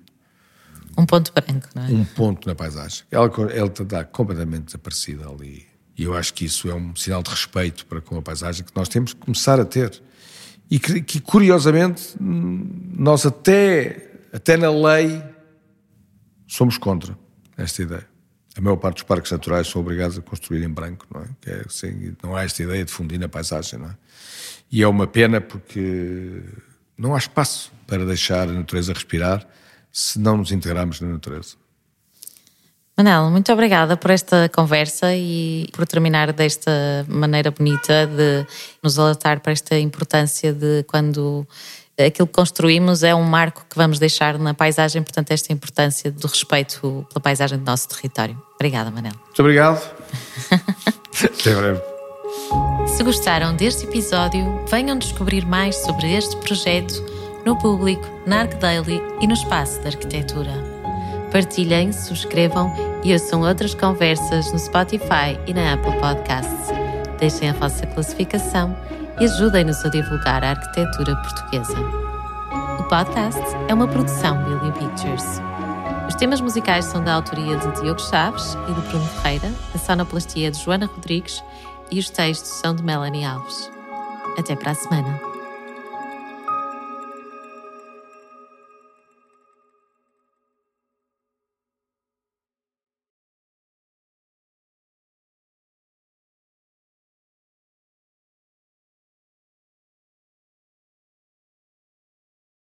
[0.97, 1.87] Um ponto branco, não é?
[1.87, 3.03] Um ponto na paisagem.
[3.09, 5.65] Ela, ela está completamente desaparecida ali.
[5.97, 8.71] E eu acho que isso é um sinal de respeito para com a paisagem que
[8.75, 10.01] nós temos que começar a ter
[10.71, 15.21] e que, que, curiosamente nós até, até na lei
[16.47, 17.17] somos contra
[17.57, 18.07] esta ideia.
[18.57, 21.27] A maior parte dos parques naturais são obrigados a construir em branco, não é?
[21.41, 23.97] Que é assim, não há esta ideia de fundir na paisagem, não é?
[24.71, 26.41] E é uma pena porque
[26.97, 29.45] não há espaço para deixar a natureza respirar
[29.91, 31.55] se não nos integrarmos na natureza.
[33.01, 36.71] Manel, muito obrigada por esta conversa e por terminar desta
[37.07, 38.45] maneira bonita de
[38.83, 41.47] nos alertar para esta importância de quando
[41.97, 46.27] aquilo que construímos é um marco que vamos deixar na paisagem, portanto, esta importância do
[46.27, 48.39] respeito pela paisagem do nosso território.
[48.53, 49.13] Obrigada, Manel.
[49.25, 49.81] Muito obrigado.
[51.23, 51.81] Até breve.
[52.85, 57.03] Se gostaram deste episódio, venham descobrir mais sobre este projeto
[57.47, 60.70] no público, na ArcDaily e no espaço da arquitetura.
[61.31, 62.71] Partilhem, subscrevam
[63.03, 66.69] e ouçam outras conversas no Spotify e na Apple Podcasts.
[67.19, 68.75] Deixem a vossa classificação
[69.19, 71.79] e ajudem-nos a divulgar a arquitetura portuguesa.
[72.79, 75.41] O podcast é uma produção Billy Pictures.
[76.07, 80.51] Os temas musicais são da autoria de Diogo Chaves e de Bruno Ferreira, a sonoplastia
[80.51, 81.41] de Joana Rodrigues
[81.89, 83.71] e os textos são de Melanie Alves.
[84.37, 85.30] Até para a semana.